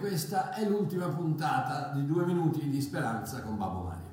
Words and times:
questa 0.00 0.54
è 0.54 0.64
l'ultima 0.64 1.08
puntata 1.08 1.92
di 1.92 2.06
due 2.06 2.24
minuti 2.24 2.68
di 2.68 2.80
speranza 2.80 3.42
con 3.42 3.58
Babbo 3.58 3.82
Mario. 3.82 4.08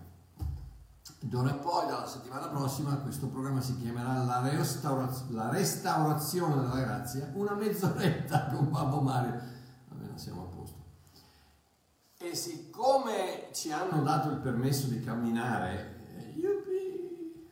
D'ora 1.19 1.49
in 1.49 1.59
poi, 1.59 1.87
dalla 1.87 2.05
settimana 2.05 2.47
prossima, 2.47 2.97
questo 2.97 3.27
programma 3.27 3.61
si 3.61 3.77
chiamerà 3.77 4.23
La, 4.23 4.41
restauraz- 4.41 5.29
la 5.29 5.49
restaurazione 5.49 6.61
della 6.61 6.79
grazia, 6.81 7.31
una 7.33 7.55
mezz'oretta 7.55 8.47
con 8.53 8.69
Babbo 8.69 8.99
Mario. 8.99 9.39
Almeno 9.89 10.17
siamo 10.17 10.41
a 10.41 10.55
posto. 10.55 10.75
E 12.17 12.35
siccome 12.35 13.47
ci 13.53 13.71
hanno 13.71 14.03
dato 14.03 14.29
il 14.29 14.37
permesso 14.37 14.87
di 14.87 15.01
camminare, 15.01 16.01
eh, 16.17 16.33
yuppie, 16.37 17.45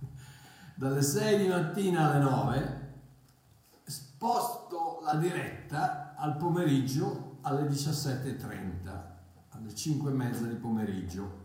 dalle 0.74 1.02
6 1.02 1.38
di 1.38 1.48
mattina 1.48 2.10
alle 2.10 2.20
9, 2.20 2.92
sposto 3.84 5.00
la 5.04 5.14
diretta 5.16 6.14
al 6.16 6.36
pomeriggio 6.38 7.32
alle 7.44 7.68
17.30, 7.68 9.02
alle 9.50 9.74
5 9.74 10.10
e 10.10 10.14
mezza 10.14 10.46
di 10.46 10.54
pomeriggio. 10.54 11.42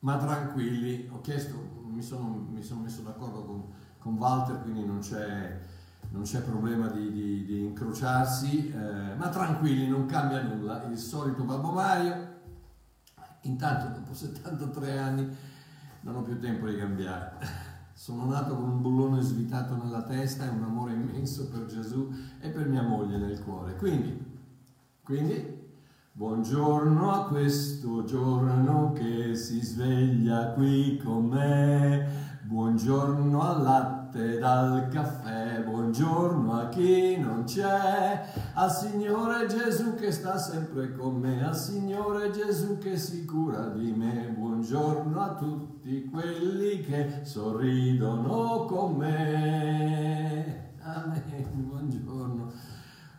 Ma 0.00 0.16
tranquilli, 0.16 1.08
ho 1.10 1.20
chiesto, 1.20 1.82
mi 1.86 2.02
sono, 2.02 2.46
mi 2.48 2.62
sono 2.62 2.82
messo 2.82 3.02
d'accordo 3.02 3.44
con, 3.44 3.64
con 3.98 4.14
Walter, 4.16 4.62
quindi 4.62 4.84
non 4.84 5.00
c'è, 5.00 5.58
non 6.10 6.22
c'è 6.22 6.42
problema 6.42 6.88
di, 6.88 7.10
di- 7.10 7.44
di 7.44 7.64
incrociarsi, 7.64 8.70
eh, 8.70 9.14
ma 9.16 9.28
tranquilli, 9.28 9.88
non 9.88 10.06
cambia 10.06 10.42
nulla, 10.42 10.84
il 10.84 10.98
solito 10.98 11.42
Babbo 11.44 11.72
Mario. 11.72 12.36
Intanto 13.42 13.98
dopo 13.98 14.14
73 14.14 14.98
anni 14.98 15.36
non 16.02 16.16
ho 16.16 16.22
più 16.22 16.38
tempo 16.38 16.68
di 16.68 16.76
cambiare. 16.76 17.38
Sono 17.94 18.26
nato 18.26 18.54
con 18.54 18.68
un 18.68 18.82
bullone 18.82 19.20
svitato 19.22 19.74
nella 19.74 20.02
testa 20.02 20.44
e 20.44 20.48
un 20.48 20.62
amore 20.62 20.92
immenso 20.92 21.48
per 21.48 21.64
Gesù 21.66 22.12
e 22.38 22.50
per 22.50 22.68
mia 22.68 22.82
moglie 22.82 23.16
nel 23.16 23.42
cuore. 23.42 23.74
Quindi, 23.74 24.27
quindi 25.08 25.42
buongiorno 26.12 27.10
a 27.10 27.28
questo 27.28 28.04
giorno 28.04 28.92
che 28.92 29.34
si 29.34 29.58
sveglia 29.64 30.48
qui 30.48 31.00
con 31.02 31.28
me. 31.28 32.26
Buongiorno 32.42 33.40
al 33.40 33.62
latte 33.62 34.38
dal 34.38 34.88
caffè, 34.88 35.62
buongiorno 35.64 36.52
a 36.52 36.68
chi 36.68 37.16
non 37.16 37.44
c'è, 37.44 38.22
al 38.52 38.70
Signore 38.70 39.46
Gesù 39.46 39.94
che 39.94 40.12
sta 40.12 40.36
sempre 40.36 40.92
con 40.92 41.14
me, 41.14 41.42
al 41.42 41.56
Signore 41.56 42.30
Gesù 42.30 42.76
che 42.76 42.98
si 42.98 43.24
cura 43.24 43.68
di 43.68 43.90
me. 43.90 44.34
Buongiorno 44.36 45.18
a 45.22 45.34
tutti 45.36 46.04
quelli 46.04 46.82
che 46.82 47.20
sorridono 47.22 48.66
con 48.66 48.96
me. 48.96 50.72
Amen, 50.82 51.48
buongiorno, 51.50 52.52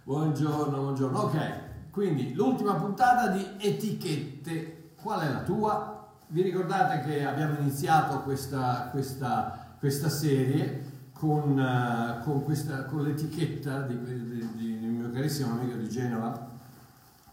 buongiorno, 0.03 0.77
buongiorno. 0.81 1.19
Ok, 1.19 1.67
quindi 1.99 2.33
l'ultima 2.33 2.75
puntata 2.75 3.27
di 3.27 3.45
etichette. 3.57 4.91
Qual 5.01 5.19
è 5.19 5.29
la 5.29 5.41
tua? 5.41 6.07
Vi 6.27 6.41
ricordate 6.41 7.01
che 7.01 7.25
abbiamo 7.25 7.57
iniziato 7.59 8.21
questa, 8.21 8.87
questa, 8.89 9.75
questa 9.77 10.07
serie 10.07 11.09
con, 11.11 11.59
eh, 11.59 12.23
con, 12.23 12.45
questa, 12.45 12.85
con 12.85 13.03
l'etichetta 13.03 13.81
di, 13.81 14.01
di- 14.01 14.49
di- 14.55 14.79
del 14.79 14.89
mio 14.89 15.11
carissimo 15.11 15.51
amico 15.59 15.75
di 15.75 15.89
Genova, 15.89 16.47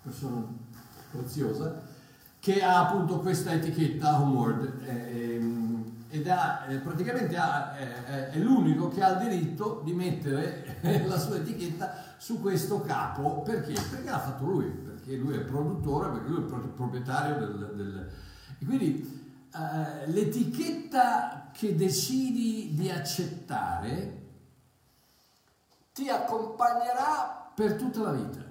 persona 0.02 0.44
preziosa, 1.12 1.82
che 2.40 2.60
ha 2.60 2.88
appunto 2.88 3.20
questa 3.20 3.52
etichetta 3.52 4.20
Homeward 4.20 4.82
eh, 4.84 5.34
ehm, 5.36 5.75
ed 6.16 6.28
ha, 6.28 6.64
eh, 6.68 6.76
praticamente 6.78 7.36
ha- 7.36 7.74
è, 7.76 8.04
è- 8.04 8.28
è 8.30 8.38
l'unico 8.38 8.88
che 8.88 9.02
ha 9.02 9.10
il 9.20 9.28
diritto 9.28 9.80
di 9.84 9.92
mettere 9.92 10.78
la 11.06 11.18
sua 11.18 11.36
etichetta 11.36 11.94
su 12.16 12.40
questo 12.40 12.80
capo 12.80 13.42
perché? 13.42 13.72
Perché 13.72 14.08
l'ha 14.08 14.18
fatto 14.20 14.44
lui, 14.44 14.66
perché 14.66 15.16
lui 15.16 15.34
è 15.36 15.40
produttore, 15.40 16.10
perché 16.10 16.28
lui 16.28 16.42
è 16.44 16.68
proprietario 16.68 17.38
del, 17.46 17.72
del- 17.74 18.10
quindi 18.64 19.24
eh, 19.54 20.06
l'etichetta 20.10 21.50
che 21.52 21.74
decidi 21.74 22.74
di 22.74 22.90
accettare 22.90 24.22
ti 25.92 26.08
accompagnerà 26.08 27.50
per 27.54 27.74
tutta 27.76 28.00
la 28.02 28.12
vita 28.12 28.44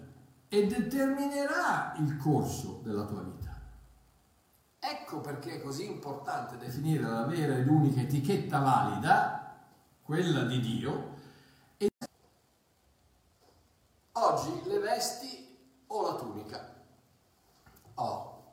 e 0.49 0.67
determinerà 0.67 1.93
il 1.99 2.17
corso 2.17 2.81
della 2.83 3.03
tua 3.05 3.21
vita. 3.21 3.44
Ecco 5.15 5.21
perché 5.21 5.55
è 5.55 5.61
così 5.61 5.85
importante 5.85 6.57
definire 6.57 7.03
la 7.03 7.23
vera 7.23 7.55
ed 7.55 7.69
unica 7.69 8.01
etichetta 8.01 8.59
valida, 8.59 9.55
quella 10.03 10.43
di 10.43 10.59
Dio, 10.59 11.13
e 11.77 11.87
oggi 14.11 14.61
le 14.65 14.79
vesti 14.79 15.57
o 15.87 16.01
la 16.01 16.15
tunica. 16.15 16.73
Oh. 17.93 18.43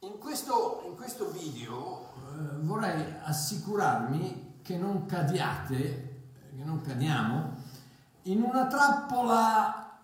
In 0.00 0.18
questo, 0.18 0.82
in 0.84 0.96
questo 0.96 1.30
video 1.30 2.12
eh, 2.28 2.56
vorrei 2.58 3.14
assicurarmi 3.22 4.58
che 4.60 4.76
non 4.76 5.06
cadiate, 5.06 5.78
che 6.56 6.62
non 6.62 6.82
cadiamo, 6.82 7.54
in 8.24 8.42
una 8.42 8.66
trappola 8.66 9.98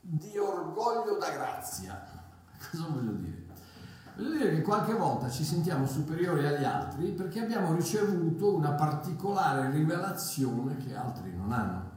di 0.00 0.36
orgoglio 0.38 1.18
da 1.18 1.30
grazia. 1.30 2.04
Cosa 2.58 2.88
voglio 2.88 3.12
dire? 3.12 3.37
Voglio 4.18 4.36
dire 4.36 4.50
che 4.56 4.62
qualche 4.62 4.94
volta 4.94 5.30
ci 5.30 5.44
sentiamo 5.44 5.86
superiori 5.86 6.44
agli 6.44 6.64
altri 6.64 7.12
perché 7.12 7.40
abbiamo 7.40 7.72
ricevuto 7.72 8.52
una 8.52 8.72
particolare 8.72 9.70
rivelazione 9.70 10.76
che 10.76 10.96
altri 10.96 11.32
non 11.36 11.52
hanno. 11.52 11.90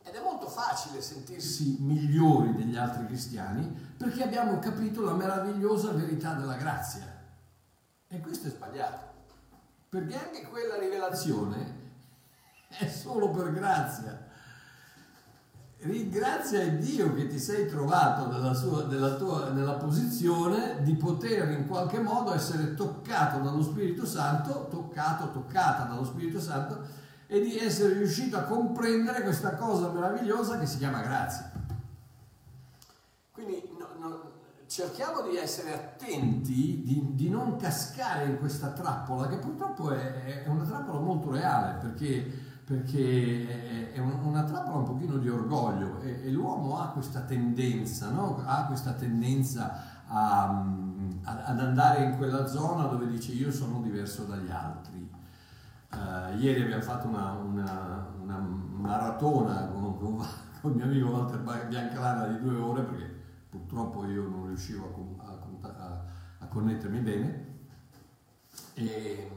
Ed 0.00 0.14
è 0.14 0.22
molto 0.22 0.48
facile 0.48 1.02
sentirsi 1.02 1.78
migliori 1.80 2.54
degli 2.54 2.76
altri 2.76 3.06
cristiani 3.06 3.68
perché 3.96 4.22
abbiamo 4.22 4.60
capito 4.60 5.02
la 5.02 5.14
meravigliosa 5.14 5.90
verità 5.90 6.34
della 6.34 6.54
grazia. 6.54 7.18
E 8.06 8.20
questo 8.20 8.46
è 8.46 8.50
sbagliato. 8.50 9.08
Perché 9.88 10.24
anche 10.24 10.46
quella 10.46 10.78
rivelazione 10.78 11.78
è 12.68 12.86
solo 12.86 13.30
per 13.30 13.52
grazia. 13.52 14.28
Ringrazia 15.82 16.68
Dio 16.68 17.14
che 17.14 17.26
ti 17.26 17.38
sei 17.38 17.66
trovato 17.66 18.30
nella, 18.30 18.52
sua- 18.52 18.84
nella 18.84 19.14
tua, 19.14 19.48
nella 19.50 19.74
posizione 19.74 20.82
di 20.82 20.94
poter 20.94 21.48
in 21.52 21.66
qualche 21.66 22.00
modo 22.00 22.34
essere 22.34 22.74
toccato 22.74 23.38
dallo 23.38 23.62
Spirito 23.62 24.04
Santo, 24.04 24.66
toccato, 24.68 25.30
toccata 25.30 25.84
dallo 25.84 26.04
Spirito 26.04 26.38
Santo 26.38 26.82
e 27.26 27.40
di 27.40 27.56
essere 27.58 27.94
riuscito 27.94 28.36
a 28.36 28.42
comprendere 28.42 29.22
questa 29.22 29.54
cosa 29.54 29.90
meravigliosa 29.90 30.58
che 30.58 30.66
si 30.66 30.76
chiama 30.76 31.00
grazia. 31.00 31.50
Quindi 33.32 33.74
no- 33.78 34.06
no- 34.06 34.30
cerchiamo 34.66 35.22
di 35.22 35.36
essere 35.36 35.72
attenti, 35.72 36.82
di, 36.84 37.14
di 37.14 37.28
non 37.30 37.56
cascare 37.56 38.26
in 38.26 38.38
questa 38.38 38.68
trappola, 38.68 39.28
che 39.28 39.38
purtroppo 39.38 39.92
è, 39.92 40.42
è 40.44 40.48
una 40.48 40.64
trappola 40.64 41.00
molto 41.00 41.30
reale, 41.30 41.78
perché, 41.78 42.48
perché 42.70 43.48
è, 43.48 43.92
è 43.94 43.98
un- 43.98 44.20
una 44.22 44.44
trappola 44.44 44.76
un 44.76 44.84
pochino 44.84 45.16
di 45.16 45.28
orgoglio 45.28 45.98
e, 46.02 46.20
e 46.22 46.30
l'uomo 46.30 46.78
ha 46.78 46.90
questa 46.90 47.22
tendenza, 47.22 48.10
no? 48.12 48.40
ha 48.46 48.66
questa 48.66 48.92
tendenza 48.92 50.04
a- 50.06 50.44
a- 51.24 51.44
ad 51.46 51.58
andare 51.58 52.04
in 52.04 52.16
quella 52.16 52.46
zona 52.46 52.84
dove 52.84 53.08
dice 53.08 53.32
io 53.32 53.50
sono 53.50 53.80
diverso 53.80 54.22
dagli 54.22 54.50
altri. 54.50 55.10
Eh, 55.92 56.36
ieri 56.36 56.62
abbiamo 56.62 56.82
fatto 56.82 57.08
una, 57.08 57.32
una- 57.32 58.06
una 58.22 58.38
maratona 58.38 59.66
con, 59.66 59.98
con- 59.98 60.24
con 60.60 60.70
il 60.70 60.76
mio 60.76 60.84
amico 60.84 61.08
Walter 61.08 61.66
Biancalana 61.66 62.26
di 62.28 62.40
due 62.40 62.54
ore 62.54 62.82
perché 62.82 63.18
purtroppo 63.50 64.06
io 64.06 64.28
non 64.28 64.46
riuscivo 64.46 65.16
a- 65.18 66.00
a 66.38 66.46
connettermi 66.46 67.00
bene. 67.00 67.48
E, 68.74 69.28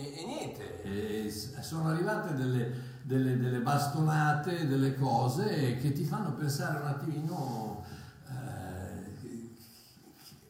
e- 0.00 0.20
e 0.22 0.24
niente, 0.26 0.82
e 0.82 1.30
sono 1.30 1.88
arrivate 1.88 2.34
delle, 2.34 2.72
delle- 3.02 3.38
delle 3.38 3.60
bastonate, 3.60 4.66
delle 4.66 4.94
cose 4.94 5.76
che 5.76 5.92
ti 5.92 6.04
fanno 6.04 6.32
pensare 6.34 6.80
un 6.80 6.86
attimino, 6.86 7.84
eh, 8.28 9.54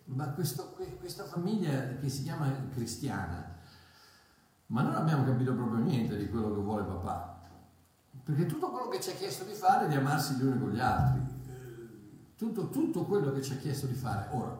ma 0.06 0.28
questo- 0.30 0.72
que- 0.74 0.96
questa 0.98 1.24
famiglia 1.24 1.96
che 2.00 2.08
si 2.08 2.22
chiama 2.22 2.50
cristiana, 2.72 3.56
ma 4.66 4.82
non 4.82 4.94
abbiamo 4.94 5.24
capito 5.24 5.54
proprio 5.54 5.82
niente 5.82 6.16
di 6.16 6.28
quello 6.28 6.54
che 6.54 6.60
vuole 6.60 6.84
papà. 6.84 7.38
Perché 8.22 8.46
tutto 8.46 8.70
quello 8.70 8.88
che 8.88 9.00
ci 9.00 9.10
ha 9.10 9.14
chiesto 9.14 9.44
di 9.44 9.54
fare 9.54 9.86
è 9.86 9.88
di 9.88 9.96
amarsi 9.96 10.34
gli 10.34 10.44
uni 10.44 10.58
con 10.58 10.70
gli 10.70 10.80
altri. 10.80 11.20
Eh, 11.20 11.58
Tutto, 12.36 12.68
tutto 12.70 13.04
quello 13.04 13.32
che 13.32 13.42
ci 13.42 13.52
ha 13.52 13.56
chiesto 13.56 13.86
di 13.86 13.94
fare. 13.94 14.28
Ora, 14.30 14.56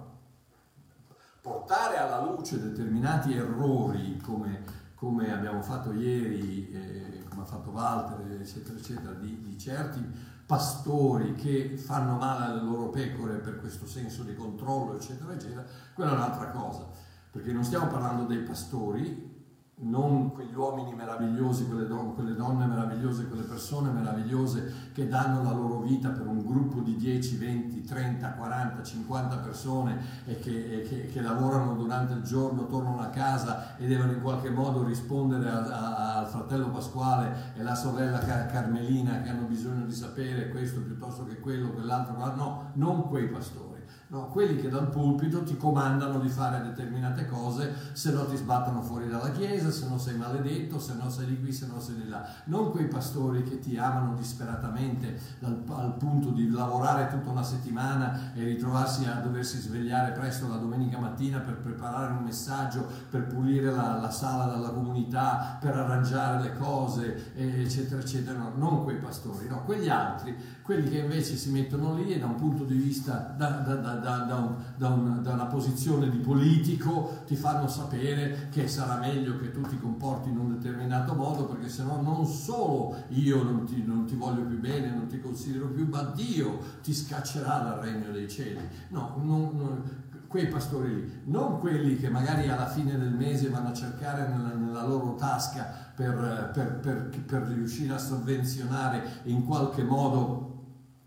portare 1.41 1.97
alla 1.97 2.21
luce 2.23 2.61
determinati 2.61 3.33
errori 3.35 4.19
come, 4.19 4.65
come 5.01 5.33
abbiamo 5.33 5.63
fatto 5.63 5.95
ieri, 5.95 6.71
eh, 6.71 7.25
come 7.31 7.41
ha 7.41 7.47
fatto 7.47 7.71
Walter, 7.71 8.39
eccetera, 8.39 8.77
eccetera, 8.77 9.15
di, 9.15 9.41
di 9.41 9.59
certi 9.59 9.99
pastori 10.45 11.33
che 11.33 11.79
fanno 11.79 12.19
male 12.19 12.45
alle 12.45 12.61
loro 12.61 12.91
pecore 12.91 13.37
per 13.37 13.61
questo 13.61 13.87
senso 13.87 14.25
di 14.25 14.35
controllo, 14.35 14.97
eccetera, 14.97 15.33
eccetera, 15.33 15.65
quella 15.95 16.11
è 16.11 16.15
un'altra 16.17 16.51
cosa. 16.51 16.87
Perché 17.31 17.51
non 17.51 17.65
stiamo 17.65 17.87
parlando 17.87 18.25
dei 18.25 18.41
pastori, 18.41 19.39
non 19.77 20.33
quegli 20.33 20.55
uomini 20.55 20.93
meravigliosi, 20.93 21.67
quelle, 21.67 21.87
don- 21.87 22.13
quelle 22.13 22.35
donne 22.35 22.67
meravigliose, 22.67 22.80
quelle 23.09 23.43
persone 23.43 23.91
meravigliose 23.91 24.73
che 24.93 25.09
danno 25.09 25.43
la 25.43 25.53
loro 25.53 25.81
vita 25.81 26.11
per 26.11 26.27
un 26.27 26.45
gruppo 26.45 26.81
di 26.81 26.97
10, 26.97 27.37
20, 27.37 27.83
30, 27.83 28.33
40, 28.33 28.83
50 28.83 29.37
persone 29.39 29.99
e 30.27 30.39
che, 30.39 30.87
che- 30.89 31.07
che 31.13 31.21
lavorano 31.23 31.75
durante 31.75 32.13
il 32.13 32.23
giorno, 32.23 32.67
tornano 32.67 33.01
a 33.01 33.07
casa 33.09 33.77
e 33.77 33.87
devono 33.87 34.13
in 34.13 34.21
qualche 34.21 34.51
modo 34.51 34.85
rispondere 34.85 35.49
a- 35.49 35.65
a- 35.67 36.19
al 36.19 36.27
fratello 36.27 36.69
Pasquale 36.71 37.53
e 37.57 37.63
la 37.63 37.75
sorella 37.75 38.19
Car- 38.19 38.51
Carmelina 38.51 39.23
che 39.23 39.31
hanno 39.31 39.47
bisogno 39.47 39.85
di 39.87 39.93
sapere 39.95 40.49
questo 40.51 40.81
piuttosto 40.81 41.25
che 41.25 41.39
quello, 41.41 41.71
quell'altro, 41.71 42.15
quella- 42.15 42.35
no, 42.35 42.71
non 42.75 43.09
quei 43.09 43.29
pastori. 43.29 43.70
No, 44.11 44.27
quelli 44.27 44.61
che 44.61 44.69
dal 44.69 44.89
pulpito 44.89 45.45
ti 45.45 45.57
comandano 45.57 46.19
di 46.19 46.29
fare 46.29 46.61
determinate 46.65 47.27
cose, 47.27 47.73
se 47.93 48.11
no 48.11 48.27
ti 48.27 48.35
sbattono 48.35 48.83
fuori 48.83 49.09
dalla 49.09 49.31
chiesa, 49.31 49.71
se 49.71 49.87
no 49.89 49.99
sei 49.99 50.17
maledetto, 50.17 50.81
se 50.81 50.95
no 50.95 51.09
sei 51.09 51.27
di 51.27 51.39
qui, 51.39 51.53
se 51.53 51.69
no 51.69 51.79
sei 51.79 51.95
di 51.95 52.09
là. 52.09 52.27
Non 52.47 52.73
quei 52.73 52.89
pastori 52.89 53.45
che 53.45 53.61
ti 53.61 53.77
amano 53.77 54.17
disperatamente 54.17 55.17
dal- 55.39 55.63
al 55.69 55.95
punto 55.95 56.31
di 56.31 56.51
lavorare 56.51 57.07
tutta 57.07 57.31
una 57.31 57.45
settimana 57.45 58.33
e 58.35 58.43
ritrovarsi 58.43 59.05
a 59.05 59.21
doversi 59.21 59.61
svegliare 59.61 60.11
presto 60.11 60.49
la 60.49 60.57
domenica 60.57 60.99
mattina 60.99 61.39
per 61.39 61.59
preparare 61.59 62.11
un 62.13 62.25
messaggio, 62.25 62.85
per 63.09 63.29
pulire 63.29 63.71
la, 63.71 63.97
la 64.01 64.11
sala 64.11 64.53
della 64.53 64.71
comunità, 64.71 65.57
per 65.61 65.77
arrangiare 65.77 66.43
le 66.43 66.57
cose, 66.57 67.33
eccetera, 67.37 68.01
eccetera. 68.01 68.37
No, 68.37 68.51
non 68.57 68.83
quei 68.83 68.97
pastori, 68.97 69.47
no, 69.47 69.63
quegli 69.63 69.89
altri, 69.89 70.37
quelli 70.71 70.89
che 70.89 70.99
invece 70.99 71.35
si 71.35 71.51
mettono 71.51 71.95
lì 71.97 72.13
e 72.13 72.21
da 72.21 72.27
un 72.27 72.37
punto 72.37 72.63
di 72.63 72.77
vista, 72.77 73.35
da, 73.37 73.49
da- 73.49 73.75
da- 73.75 74.37
un- 74.37 74.55
un- 74.79 75.21
da 75.21 75.33
una 75.33 75.47
posizione 75.47 76.09
di 76.09 76.19
politico, 76.19 77.23
ti 77.27 77.35
fanno 77.35 77.67
sapere 77.67 78.47
che 78.53 78.69
sarà 78.69 78.97
meglio 79.01 79.37
che 79.37 79.51
tu 79.51 79.63
ti 79.63 79.77
comporti 79.81 80.29
in 80.29 80.39
un 80.39 80.51
determinato 80.57 81.15
modo 81.15 81.47
perché 81.47 81.69
sennò 81.69 82.01
non 82.01 82.25
solo 82.25 82.95
io 83.09 83.43
non 83.43 83.65
ti, 83.65 83.83
non 83.85 84.05
ti 84.07 84.15
voglio 84.15 84.43
più 84.43 84.61
bene, 84.61 84.95
non 84.95 85.09
ti 85.09 85.21
considero 85.21 85.67
più, 85.67 85.89
ma 85.89 86.03
Dio 86.15 86.61
ti 86.85 86.95
scaccerà 86.95 87.59
dal 87.59 87.79
regno 87.81 88.13
dei 88.13 88.29
cieli. 88.29 88.61
No, 88.91 89.17
non- 89.21 89.51
non- 89.57 89.83
quei 90.29 90.47
pastori 90.47 90.95
lì, 90.95 91.13
non 91.25 91.59
quelli 91.59 91.97
che 91.97 92.09
magari 92.09 92.49
alla 92.49 92.69
fine 92.69 92.97
del 92.97 93.11
mese 93.13 93.49
vanno 93.49 93.71
a 93.71 93.75
cercare 93.75 94.29
nella, 94.29 94.55
nella 94.55 94.87
loro 94.87 95.17
tasca 95.17 95.67
per, 95.97 96.51
per- 96.55 96.79
per- 96.79 97.09
per 97.27 97.43
riuscire 97.49 97.95
a 97.95 97.99
sovvenzionare 97.99 99.03
in 99.25 99.45
qualche 99.45 99.83
modo 99.83 100.50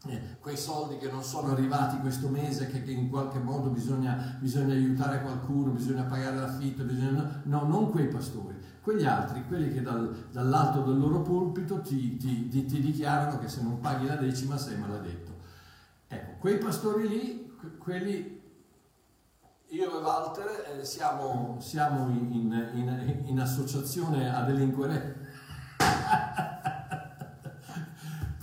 eh, 0.07 0.38
quei 0.41 0.57
soldi 0.57 0.98
che 0.98 1.10
non 1.10 1.24
sono 1.24 1.51
arrivati 1.51 1.98
questo 2.00 2.27
mese, 2.27 2.67
che, 2.67 2.83
che 2.83 2.91
in 2.91 3.10
qualche 3.10 3.39
modo 3.39 3.69
bisogna, 3.69 4.38
bisogna 4.39 4.74
aiutare 4.74 5.22
qualcuno, 5.22 5.72
bisogna 5.72 6.03
pagare 6.03 6.36
l'affitto, 6.36 6.83
bisogna, 6.83 7.41
no, 7.45 7.63
non 7.65 7.89
quei 7.89 8.07
pastori, 8.07 8.55
quegli 8.81 9.05
altri, 9.05 9.45
quelli 9.48 9.72
che 9.72 9.81
dal- 9.81 10.27
dall'alto 10.31 10.81
del 10.81 10.98
loro 11.00 11.22
pulpito 11.22 11.79
ti, 11.79 12.17
ti- 12.17 12.50
ti- 12.50 12.65
ti 12.65 12.81
dichiarano 12.81 13.39
che 13.39 13.48
se 13.48 13.62
non 13.62 13.79
paghi 13.79 14.05
la 14.07 14.15
decima 14.15 14.57
sei 14.57 14.77
maledetto. 14.77 15.31
Ecco, 16.07 16.38
quei 16.39 16.57
pastori 16.57 17.07
lì, 17.07 17.55
que- 17.57 17.77
quelli 17.77 18.41
io 19.69 20.00
e 20.00 20.03
Walter 20.03 20.77
eh, 20.79 20.83
siamo, 20.86 21.55
siamo 21.60 22.10
in, 22.10 22.31
in- 22.74 23.22
in 23.25 23.39
associazione 23.39 24.31
a 24.31 24.43
delinquere 24.43 25.22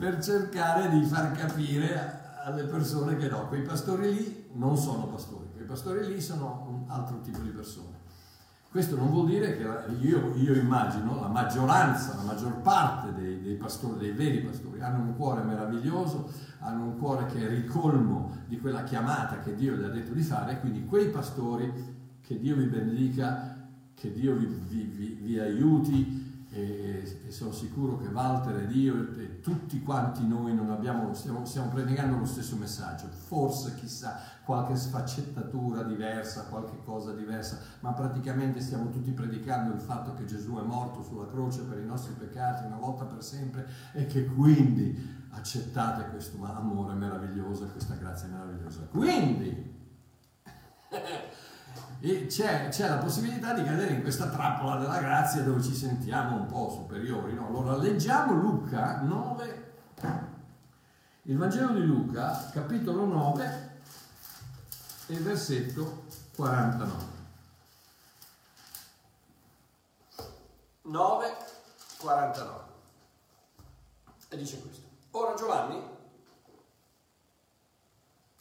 per 0.01 0.19
cercare 0.23 0.89
di 0.89 1.05
far 1.05 1.33
capire 1.33 2.23
alle 2.43 2.63
persone 2.63 3.17
che 3.17 3.29
no, 3.29 3.49
quei 3.49 3.61
pastori 3.61 4.15
lì 4.15 4.47
non 4.55 4.79
sono 4.79 5.07
pastori, 5.09 5.47
quei 5.53 5.67
pastori 5.67 6.07
lì 6.07 6.23
sono 6.23 6.67
un 6.71 6.91
altro 6.91 7.21
tipo 7.21 7.41
di 7.41 7.51
persone. 7.51 7.99
Questo 8.71 8.97
non 8.97 9.11
vuol 9.11 9.27
dire 9.27 9.59
che 9.59 9.67
io, 10.01 10.35
io 10.37 10.55
immagino 10.55 11.21
la 11.21 11.29
maggioranza, 11.29 12.15
la 12.17 12.23
maggior 12.23 12.63
parte 12.63 13.13
dei, 13.13 13.43
dei 13.43 13.57
pastori, 13.57 13.99
dei 13.99 14.13
veri 14.13 14.39
pastori, 14.41 14.81
hanno 14.81 15.03
un 15.03 15.17
cuore 15.17 15.43
meraviglioso, 15.43 16.33
hanno 16.61 16.85
un 16.85 16.97
cuore 16.97 17.27
che 17.27 17.47
è 17.47 17.49
ricolmo 17.51 18.39
di 18.47 18.59
quella 18.59 18.85
chiamata 18.85 19.41
che 19.41 19.55
Dio 19.55 19.75
gli 19.75 19.85
ha 19.85 19.89
detto 19.89 20.15
di 20.15 20.23
fare, 20.23 20.61
quindi 20.61 20.87
quei 20.87 21.11
pastori, 21.11 21.71
che 22.23 22.39
Dio 22.39 22.57
vi 22.57 22.65
benedica, 22.65 23.69
che 23.93 24.13
Dio 24.13 24.35
vi, 24.35 24.47
vi- 24.47 24.85
vi- 24.85 25.19
vi 25.21 25.39
aiuti 25.39 26.20
e, 26.53 27.21
e 27.27 27.31
sono 27.31 27.53
sicuro 27.53 27.97
che 27.99 28.09
Walter 28.09 28.57
ed 28.57 28.75
io 28.75 29.15
e, 29.17 29.41
tutti 29.41 29.81
quanti 29.83 30.27
noi 30.27 30.55
non 30.55 30.71
abbiamo, 30.71 31.15
stiamo, 31.15 31.45
stiamo 31.45 31.71
predicando 31.71 32.19
lo 32.19 32.25
stesso 32.25 32.57
messaggio, 32.57 33.07
forse 33.07 33.75
chissà 33.77 34.21
qualche 34.45 34.75
sfaccettatura 34.75 35.85
diversa, 35.85 36.47
qualche 36.47 36.77
cosa 36.85 37.13
diversa, 37.13 37.61
ma 37.81 37.93
praticamente 37.93 38.61
stiamo 38.61 38.91
tutti 38.91 39.13
predicando 39.13 39.73
il 39.73 39.81
fatto 39.81 40.15
che 40.15 40.25
Gesù 40.25 40.57
è 40.57 40.63
morto 40.63 41.03
sulla 41.03 41.29
croce 41.29 41.63
per 41.63 41.79
i 41.79 41.87
nostri 41.87 42.15
peccati 42.15 42.67
una 42.67 42.77
volta 42.77 43.05
per 43.05 43.23
sempre 43.23 43.69
e 43.93 44.07
che 44.07 44.27
quindi 44.27 45.19
accettate 45.31 46.11
questo 46.11 46.45
amore 46.45 46.95
meraviglioso 46.95 47.67
questa 47.67 47.95
grazia 47.95 48.27
meravigliosa. 48.27 48.89
Quindi 48.91 49.79
e 52.01 52.27
c'è, 52.27 52.69
c'è 52.71 52.89
la 52.89 52.97
possibilità 52.97 53.53
di 53.53 53.63
cadere 53.63 53.93
in 53.93 54.01
questa 54.01 54.29
trappola 54.29 54.77
della 54.77 54.99
grazia 55.01 55.43
dove 55.43 55.63
ci 55.63 55.75
sentiamo 55.75 56.37
un 56.37 56.47
po' 56.47 56.71
superiori. 56.71 57.35
no? 57.35 57.49
Allora 57.49 57.77
leggiamo 57.77 58.33
Luca 58.33 59.03
9, 59.03 59.73
il 61.23 61.37
Vangelo 61.37 61.75
di 61.75 61.85
Luca, 61.85 62.49
capitolo 62.53 63.05
9 63.05 63.71
e 65.09 65.15
versetto 65.17 66.05
49. 66.37 67.19
9, 70.83 71.37
49. 71.99 72.65
E 74.31 74.37
dice 74.39 74.61
questo. 74.61 74.89
Ora 75.11 75.35
Giovanni, 75.35 75.83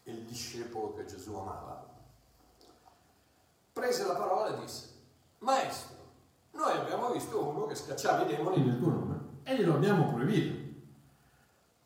il 0.03 0.23
discepolo 0.23 0.93
che 0.93 1.05
Gesù 1.05 1.35
amava, 1.35 1.88
prese 3.73 4.05
la 4.05 4.13
parola 4.13 4.55
e 4.55 4.59
disse, 4.61 4.87
Maestro, 5.39 5.95
noi 6.51 6.77
abbiamo 6.77 7.11
visto 7.11 7.43
uno 7.43 7.65
che 7.65 7.75
scacciava 7.75 8.23
i 8.23 8.35
demoni 8.35 8.63
nel 8.63 8.77
tuo 8.77 8.89
nome 8.89 9.19
e 9.43 9.55
glielo 9.55 9.75
abbiamo 9.75 10.11
proibito. 10.11 10.67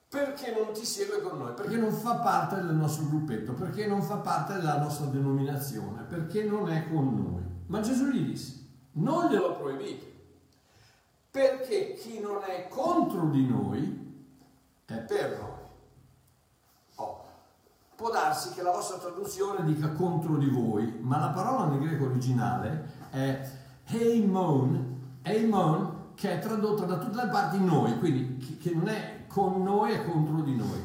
Perché 0.10 0.54
non 0.54 0.74
ti 0.74 0.86
segue 0.86 1.22
con 1.22 1.40
noi? 1.40 1.54
Perché 1.54 1.76
non 1.76 1.92
fa 1.92 2.16
parte 2.16 2.56
del 2.56 2.76
nostro 2.76 3.08
gruppetto, 3.08 3.54
perché 3.54 3.88
non 3.88 4.04
fa 4.04 4.18
parte 4.18 4.54
della 4.54 4.78
nostra 4.78 5.08
denominazione, 5.08 6.04
perché 6.04 6.44
non 6.44 6.70
è 6.70 6.88
con 6.88 7.16
noi. 7.16 7.42
Ma 7.68 7.80
Gesù 7.80 8.06
gli 8.06 8.24
disse, 8.24 8.68
non 8.94 9.30
glielo 9.30 9.56
proibite, 9.56 10.12
perché 11.32 11.94
chi 11.94 12.20
non 12.20 12.44
è 12.44 12.68
contro 12.68 13.26
di 13.30 13.48
noi 13.48 14.28
è 14.86 14.98
per 14.98 15.40
noi. 15.40 15.53
Può 18.04 18.12
darsi 18.12 18.50
che 18.50 18.62
la 18.62 18.72
vostra 18.72 18.98
traduzione 18.98 19.64
dica 19.64 19.94
contro 19.94 20.36
di 20.36 20.50
voi, 20.50 21.00
ma 21.00 21.20
la 21.20 21.30
parola 21.30 21.68
nel 21.68 21.80
greco 21.80 22.04
originale 22.04 22.90
è 23.10 23.50
heimon, 23.86 25.22
heimon 25.22 26.12
che 26.14 26.34
è 26.34 26.40
tradotta 26.40 26.84
da 26.84 26.98
tutte 26.98 27.24
le 27.24 27.30
parti 27.30 27.64
noi, 27.64 27.98
quindi 28.00 28.58
che 28.58 28.72
non 28.72 28.90
è 28.90 29.24
con 29.28 29.64
noi, 29.64 29.94
è 29.94 30.04
contro 30.04 30.42
di 30.42 30.54
noi. 30.54 30.82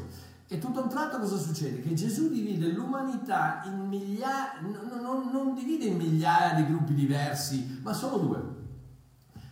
E 0.46 0.58
tutto 0.58 0.78
a 0.78 0.82
un 0.84 0.88
tratto 0.88 1.18
cosa 1.18 1.36
succede? 1.38 1.80
Che 1.80 1.92
Gesù 1.94 2.28
divide 2.28 2.68
l'umanità 2.68 3.62
in 3.64 3.88
migliaia, 3.88 4.60
non, 4.60 5.00
non- 5.02 5.28
non 5.32 5.54
divide 5.54 5.86
in 5.86 5.96
migliaia 5.96 6.54
di 6.54 6.66
gruppi 6.66 6.94
diversi, 6.94 7.80
ma 7.82 7.94
solo 7.94 8.18
due. 8.18 8.42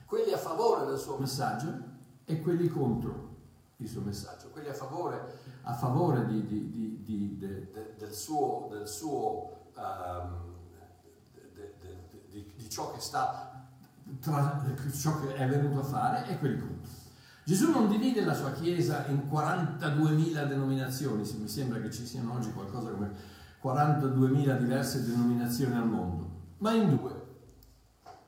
Quelli 0.04 0.32
a 0.32 0.38
favore 0.38 0.87
del 0.87 0.99
suo 0.99 1.16
messaggio 1.16 1.66
e 2.26 2.40
quelli 2.40 2.68
contro. 2.68 3.25
il 3.78 3.88
suo 3.88 4.00
messaggio, 4.00 4.49
quelli 4.52 4.68
a 4.68 4.73
favore, 4.73 5.40
a 5.68 5.73
favore 5.75 6.26
di, 6.26 6.46
di, 6.46 7.02
di, 7.02 7.37
de- 7.38 7.70
de- 7.73 7.94
del 7.99 8.12
suo, 8.12 8.68
del 8.70 8.87
suo 8.87 9.70
ehm, 9.76 10.54
de- 11.54 11.75
de- 11.80 12.52
di, 12.54 12.70
ciò 12.70 12.92
che 12.92 13.00
sta 13.00 13.68
tra- 14.20 14.62
ciò 14.96 15.20
che 15.20 15.35
è 15.35 15.49
venuto 15.49 15.80
a 15.80 15.85
fare 15.85 16.28
e 16.28 16.38
quelli 16.38 16.61
contro. 16.61 16.92
Gesù 17.44 17.70
non 17.70 17.88
divide 17.88 18.25
la 18.25 18.35
sua 18.35 18.52
Chiesa 18.52 19.06
in 19.06 19.28
42.000 19.28 20.46
denominazioni, 20.46 21.25
se 21.25 21.37
mi 21.37 21.49
sembra 21.49 21.80
che 21.80 21.90
ci 21.90 22.06
siano 22.06 22.35
oggi 22.35 22.52
qualcosa 22.52 22.90
come 22.90 23.11
42.000 23.62 24.58
diverse 24.58 25.04
denominazioni 25.04 25.75
al 25.75 25.87
mondo, 25.88 26.30
ma 26.58 26.73
in 26.73 26.96
due, 26.96 27.25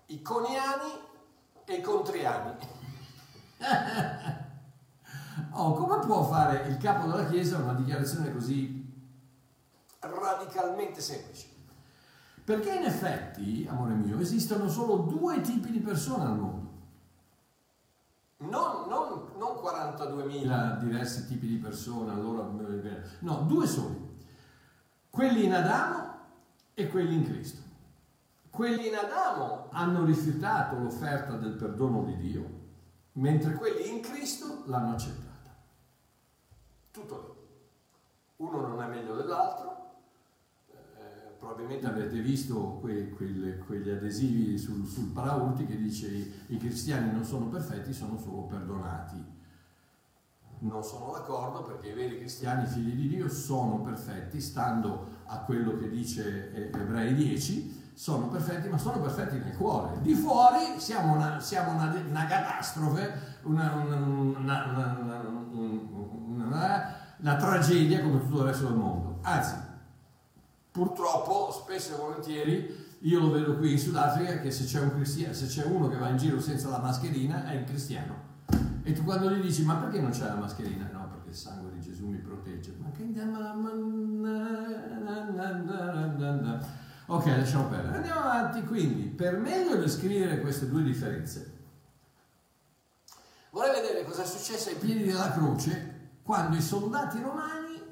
i 0.06 0.20
coniani 0.22 0.90
e 1.64 1.74
i 1.74 1.80
contriani. 1.80 2.56
Oh, 5.52 5.72
come 5.72 5.98
può 6.04 6.24
fare 6.24 6.68
il 6.68 6.76
capo 6.78 7.06
della 7.06 7.26
Chiesa 7.26 7.58
una 7.58 7.74
dichiarazione 7.74 8.32
così 8.32 8.86
radicalmente 10.00 11.00
semplice? 11.00 11.46
Perché 12.44 12.74
in 12.74 12.84
effetti, 12.84 13.66
amore 13.68 13.94
mio, 13.94 14.18
esistono 14.18 14.68
solo 14.68 14.96
due 14.96 15.40
tipi 15.42 15.70
di 15.70 15.80
persone 15.80 16.24
al 16.24 16.38
mondo. 16.38 16.66
Non, 18.38 18.88
non, 18.88 19.32
non 19.36 19.56
42.000 19.62 20.78
diversi 20.78 21.26
tipi 21.26 21.46
di 21.46 21.56
persone, 21.56 22.12
allora 22.12 22.48
no, 23.18 23.34
due 23.42 23.66
soli. 23.66 24.16
Quelli 25.10 25.44
in 25.44 25.52
Adamo 25.52 26.14
e 26.72 26.88
quelli 26.88 27.16
in 27.16 27.24
Cristo. 27.24 27.60
Quelli 28.48 28.88
in 28.88 28.94
Adamo 28.94 29.68
hanno 29.72 30.04
rifiutato 30.04 30.78
l'offerta 30.78 31.34
del 31.36 31.52
perdono 31.52 32.04
di 32.04 32.16
Dio, 32.16 32.50
mentre 33.12 33.54
quelli 33.54 33.90
in 33.90 34.00
Cristo 34.00 34.62
l'hanno 34.66 34.92
accettata. 34.92 35.27
Tutto 36.90 37.36
lì. 38.36 38.46
Uno 38.46 38.60
non 38.66 38.82
è 38.82 38.86
meglio 38.86 39.16
dell'altro. 39.16 39.86
Eh, 40.70 41.30
probabilmente 41.38 41.86
avete 41.86 42.20
visto 42.20 42.78
que- 42.80 43.10
quelle- 43.10 43.58
quegli 43.58 43.90
adesivi 43.90 44.56
sul, 44.58 44.86
sul 44.86 45.08
paraurti 45.08 45.66
che 45.66 45.76
dice 45.76 46.06
i, 46.08 46.32
i 46.48 46.56
cristiani 46.56 47.10
non 47.12 47.24
sono 47.24 47.46
perfetti, 47.48 47.92
sono 47.92 48.16
solo 48.18 48.42
perdonati. 48.42 49.36
Non 50.60 50.82
sono 50.82 51.12
d'accordo 51.12 51.62
perché 51.62 51.90
i 51.90 51.94
veri 51.94 52.18
cristiani, 52.18 52.66
figli 52.66 52.92
di 52.94 53.08
Dio, 53.08 53.28
sono 53.28 53.80
perfetti, 53.80 54.40
stando 54.40 55.06
a 55.26 55.38
quello 55.40 55.76
che 55.78 55.88
dice 55.88 56.52
eh, 56.52 56.76
Ebrei 56.76 57.14
10, 57.14 57.92
sono 57.94 58.28
perfetti, 58.28 58.68
ma 58.68 58.78
sono 58.78 59.00
perfetti 59.00 59.38
nel 59.38 59.56
cuore. 59.56 60.00
Di 60.02 60.14
fuori 60.14 60.78
siamo 60.78 61.14
una, 61.14 61.38
siamo 61.40 61.72
una, 61.72 61.92
una 62.08 62.26
catastrofe, 62.26 63.38
una, 63.42 63.72
una 67.20 67.36
tragedia 67.36 68.00
come 68.02 68.20
tutto 68.20 68.40
il 68.40 68.46
resto 68.46 68.66
del 68.66 68.76
mondo. 68.76 69.18
Anzi, 69.22 69.54
purtroppo, 70.70 71.50
spesso 71.52 71.94
e 71.94 71.98
volentieri, 71.98 72.86
io 73.00 73.20
lo 73.20 73.30
vedo 73.30 73.56
qui 73.56 73.72
in 73.72 73.78
Sudafrica 73.78 74.40
che 74.40 74.50
se 74.50 74.64
c'è, 74.64 74.80
un 74.80 75.04
se 75.04 75.46
c'è 75.46 75.64
uno 75.64 75.88
che 75.88 75.96
va 75.96 76.08
in 76.08 76.16
giro 76.16 76.40
senza 76.40 76.68
la 76.68 76.78
mascherina 76.78 77.46
è 77.46 77.54
il 77.54 77.64
cristiano. 77.64 78.26
E 78.82 78.92
tu 78.92 79.04
quando 79.04 79.30
gli 79.30 79.42
dici 79.42 79.64
ma 79.64 79.74
perché 79.76 80.00
non 80.00 80.10
c'è 80.10 80.24
la 80.24 80.36
mascherina? 80.36 80.88
No, 80.92 81.08
perché 81.10 81.30
il 81.30 81.34
sangue 81.34 81.70
di 81.72 81.80
Gesù 81.80 82.06
mi 82.06 82.18
protegge. 82.18 82.74
Ma 82.78 82.90
che... 82.90 83.04
Ok, 87.06 87.26
lasciamo 87.26 87.68
perdere. 87.68 87.96
Andiamo 87.96 88.20
avanti 88.20 88.64
quindi. 88.64 89.04
Per 89.04 89.36
meglio 89.38 89.76
descrivere 89.76 90.40
queste 90.40 90.68
due 90.68 90.82
differenze, 90.82 91.56
vorrei 93.50 93.80
vedere 93.80 94.04
cosa 94.04 94.22
è 94.22 94.26
successo 94.26 94.70
ai 94.70 94.76
piedi 94.76 95.04
della 95.04 95.32
croce 95.32 95.97
quando 96.28 96.58
i 96.58 96.60
soldati 96.60 97.22
romani 97.22 97.82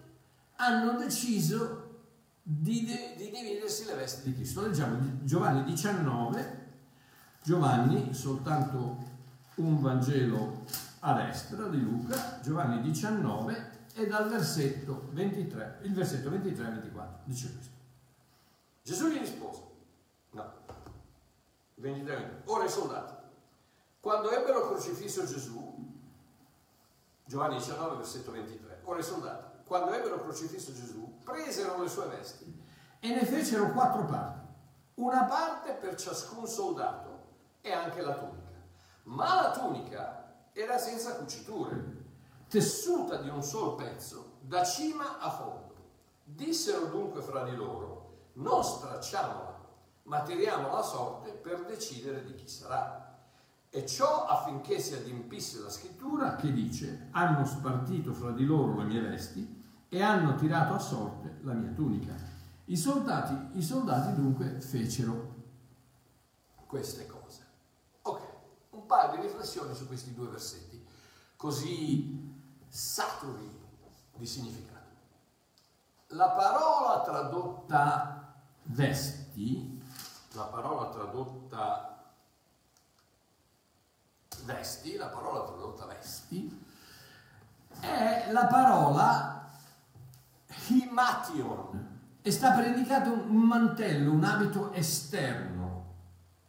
hanno 0.56 0.98
deciso 0.98 2.02
di, 2.42 2.84
de- 2.84 3.14
di 3.16 3.30
dividersi 3.30 3.86
le 3.86 3.94
vesti 3.94 4.28
di 4.28 4.34
Cristo. 4.34 4.60
Leggiamo 4.60 4.98
Giovanni 5.22 5.64
19, 5.64 6.66
Giovanni, 7.42 8.12
soltanto 8.12 8.98
un 9.54 9.80
Vangelo 9.80 10.64
a 10.98 11.14
destra 11.14 11.66
di 11.68 11.80
Luca, 11.80 12.38
Giovanni 12.42 12.82
19 12.82 13.70
e 13.94 14.06
dal 14.06 14.28
versetto 14.28 15.08
23, 15.12 15.78
il 15.84 15.94
versetto 15.94 16.28
23 16.28 16.66
e 16.66 16.70
24, 16.72 17.20
dice 17.24 17.52
questo. 17.54 17.72
Gesù 18.82 19.08
gli 19.08 19.18
rispose, 19.18 19.62
no, 20.32 20.52
23 21.76 22.16
24, 22.16 22.52
ora 22.52 22.64
i 22.64 22.68
soldati, 22.68 23.14
quando 23.98 24.30
ebbero 24.30 24.68
crocifisso 24.68 25.24
Gesù, 25.24 25.65
Giovanni 27.28 27.56
19, 27.56 27.96
versetto 27.96 28.30
23, 28.30 28.82
ora 28.84 29.00
i 29.00 29.02
soldati, 29.02 29.64
quando 29.66 29.92
ebbero 29.92 30.22
crocifisso 30.22 30.72
Gesù, 30.72 31.22
presero 31.24 31.82
le 31.82 31.88
sue 31.88 32.06
vesti 32.06 32.64
e 33.00 33.08
ne 33.08 33.24
fecero 33.24 33.72
quattro 33.72 34.04
parti, 34.04 34.46
una 34.94 35.24
parte 35.24 35.72
per 35.72 35.96
ciascun 35.96 36.46
soldato 36.46 37.24
e 37.62 37.72
anche 37.72 38.00
la 38.00 38.14
tunica. 38.14 38.62
Ma 39.04 39.42
la 39.42 39.50
tunica 39.50 40.34
era 40.52 40.78
senza 40.78 41.16
cuciture, 41.16 42.04
tessuta 42.48 43.16
di 43.16 43.28
un 43.28 43.42
solo 43.42 43.74
pezzo, 43.74 44.36
da 44.38 44.62
cima 44.62 45.18
a 45.18 45.28
fondo. 45.28 45.74
Dissero 46.22 46.86
dunque 46.86 47.22
fra 47.22 47.42
di 47.42 47.56
loro, 47.56 48.28
non 48.34 48.62
stracciamola, 48.62 49.64
ma 50.04 50.22
tiriamola 50.22 50.78
a 50.78 50.82
sorte 50.82 51.32
per 51.32 51.64
decidere 51.64 52.22
di 52.22 52.36
chi 52.36 52.46
sarà. 52.46 53.05
E 53.76 53.84
ciò 53.84 54.24
affinché 54.24 54.80
si 54.80 54.94
adempisse 54.94 55.60
la 55.60 55.68
scrittura 55.68 56.34
che 56.36 56.50
dice, 56.50 57.08
hanno 57.10 57.44
spartito 57.44 58.14
fra 58.14 58.30
di 58.30 58.46
loro 58.46 58.78
le 58.78 58.84
mie 58.84 59.02
vesti 59.02 59.62
e 59.90 60.02
hanno 60.02 60.34
tirato 60.34 60.72
a 60.72 60.78
sorte 60.78 61.40
la 61.42 61.52
mia 61.52 61.72
tunica. 61.72 62.14
I 62.64 62.74
soldati, 62.74 63.58
i 63.58 63.62
soldati 63.62 64.14
dunque 64.14 64.62
fecero 64.62 65.34
queste 66.64 67.06
cose. 67.06 67.46
Ok, 68.00 68.20
un 68.70 68.86
paio 68.86 69.14
di 69.14 69.26
riflessioni 69.26 69.74
su 69.74 69.86
questi 69.86 70.14
due 70.14 70.28
versetti, 70.28 70.82
così 71.36 72.34
saturi 72.66 73.60
di 74.16 74.24
significato. 74.24 74.88
La 76.06 76.30
parola 76.30 77.02
tradotta 77.02 78.40
vesti, 78.62 79.82
la 80.32 80.44
parola 80.44 80.88
tradotta 80.88 81.95
vesti, 84.46 84.96
la 84.96 85.08
parola 85.08 85.44
tradotta 85.44 85.84
vesti, 85.84 86.64
è 87.80 88.28
la 88.30 88.46
parola 88.46 89.50
himation 90.68 91.94
e 92.22 92.30
sta 92.30 92.52
per 92.52 92.66
indicare 92.66 93.08
un 93.08 93.42
mantello, 93.42 94.12
un 94.12 94.24
abito 94.24 94.72
esterno, 94.72 95.84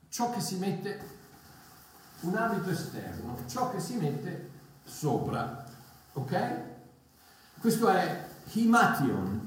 ciò 0.09 0.31
che 0.31 0.39
si 0.39 0.55
mette, 0.55 0.99
un 2.21 2.35
abito 2.35 2.69
esterno, 2.69 3.37
ciò 3.47 3.69
che 3.69 3.79
si 3.79 3.95
mette 3.97 4.49
sopra, 4.83 5.65
ok? 6.13 6.61
Questo 7.59 7.89
è 7.89 8.27
himation. 8.53 9.45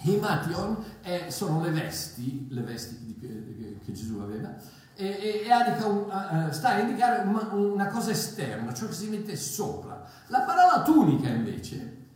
Himation 0.00 0.84
è- 1.02 1.28
sono 1.30 1.60
le 1.60 1.70
vesti, 1.70 2.46
le 2.50 2.62
vesti 2.62 3.78
che 3.84 3.92
Gesù 3.92 4.18
aveva, 4.18 4.54
e, 5.00 5.44
e- 5.46 5.84
un- 5.84 6.48
sta 6.50 6.70
a 6.70 6.78
indicare 6.80 7.22
una, 7.22 7.52
una 7.52 7.86
cosa 7.86 8.10
esterna, 8.10 8.74
ciò 8.74 8.86
che 8.88 8.94
si 8.94 9.08
mette 9.08 9.36
sopra. 9.36 10.04
La 10.26 10.40
parola 10.40 10.82
tunica 10.82 11.28
invece 11.28 12.06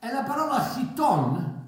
è 0.00 0.10
la 0.12 0.24
parola 0.24 0.58
chiton 0.74 1.60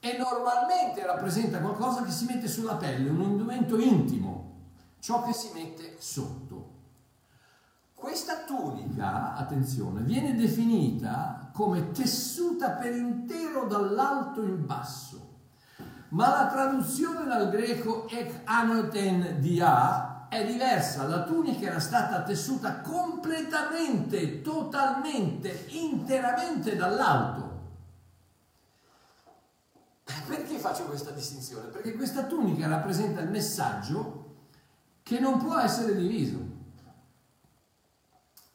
e 0.00 0.16
normalmente 0.18 1.06
rappresenta 1.06 1.60
qualcosa 1.60 2.02
che 2.02 2.10
si 2.10 2.24
mette 2.24 2.48
sulla 2.48 2.74
pelle, 2.74 3.08
un 3.10 3.22
indumento 3.22 3.78
intimo, 3.78 4.62
ciò 4.98 5.22
che 5.22 5.32
si 5.32 5.50
mette 5.54 5.94
sotto. 6.00 6.70
Questa 7.94 8.38
tunica, 8.44 9.36
attenzione, 9.36 10.00
viene 10.00 10.34
definita 10.34 11.48
come 11.52 11.92
tessuta 11.92 12.70
per 12.70 12.96
intero 12.96 13.66
dall'alto 13.66 14.42
in 14.42 14.66
basso, 14.66 15.31
ma 16.12 16.28
la 16.28 16.46
traduzione 16.46 17.24
dal 17.24 17.50
greco 17.50 18.06
ek 18.08 18.42
anoten 18.44 19.40
dia 19.40 20.28
è 20.28 20.46
diversa. 20.46 21.06
La 21.06 21.24
tunica 21.24 21.66
era 21.66 21.80
stata 21.80 22.22
tessuta 22.22 22.80
completamente, 22.80 24.40
totalmente, 24.42 25.66
interamente 25.68 26.76
dall'alto. 26.76 27.50
Perché 30.26 30.58
faccio 30.58 30.84
questa 30.84 31.10
distinzione? 31.10 31.68
Perché 31.68 31.94
questa 31.94 32.24
tunica 32.24 32.66
rappresenta 32.66 33.20
il 33.20 33.30
messaggio 33.30 34.34
che 35.02 35.18
non 35.18 35.38
può 35.38 35.58
essere 35.58 35.94
diviso. 35.94 36.51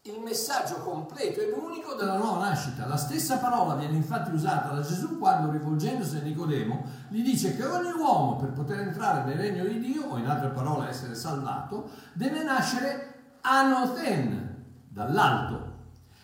Il 0.07 0.21
messaggio 0.23 0.75
completo 0.75 1.41
ed 1.41 1.51
unico 1.51 1.93
della 1.93 2.15
nuova 2.15 2.47
nascita. 2.47 2.87
La 2.87 2.95
stessa 2.95 3.39
parola 3.39 3.75
viene 3.75 3.97
infatti 3.97 4.31
usata 4.31 4.73
da 4.73 4.81
Gesù 4.81 5.17
quando, 5.17 5.51
rivolgendosi 5.51 6.15
a 6.15 6.21
Nicodemo, 6.21 6.85
gli 7.09 7.21
dice 7.21 7.57
che 7.57 7.65
ogni 7.65 7.91
uomo 7.91 8.37
per 8.37 8.53
poter 8.53 8.79
entrare 8.79 9.25
nel 9.25 9.37
regno 9.37 9.65
di 9.65 9.79
Dio, 9.81 10.05
o 10.05 10.17
in 10.17 10.25
altre 10.25 10.51
parole 10.51 10.87
essere 10.87 11.13
salvato, 11.13 11.89
deve 12.13 12.41
nascere 12.41 13.15
anothen, 13.41 14.63
dall'alto. 14.87 15.75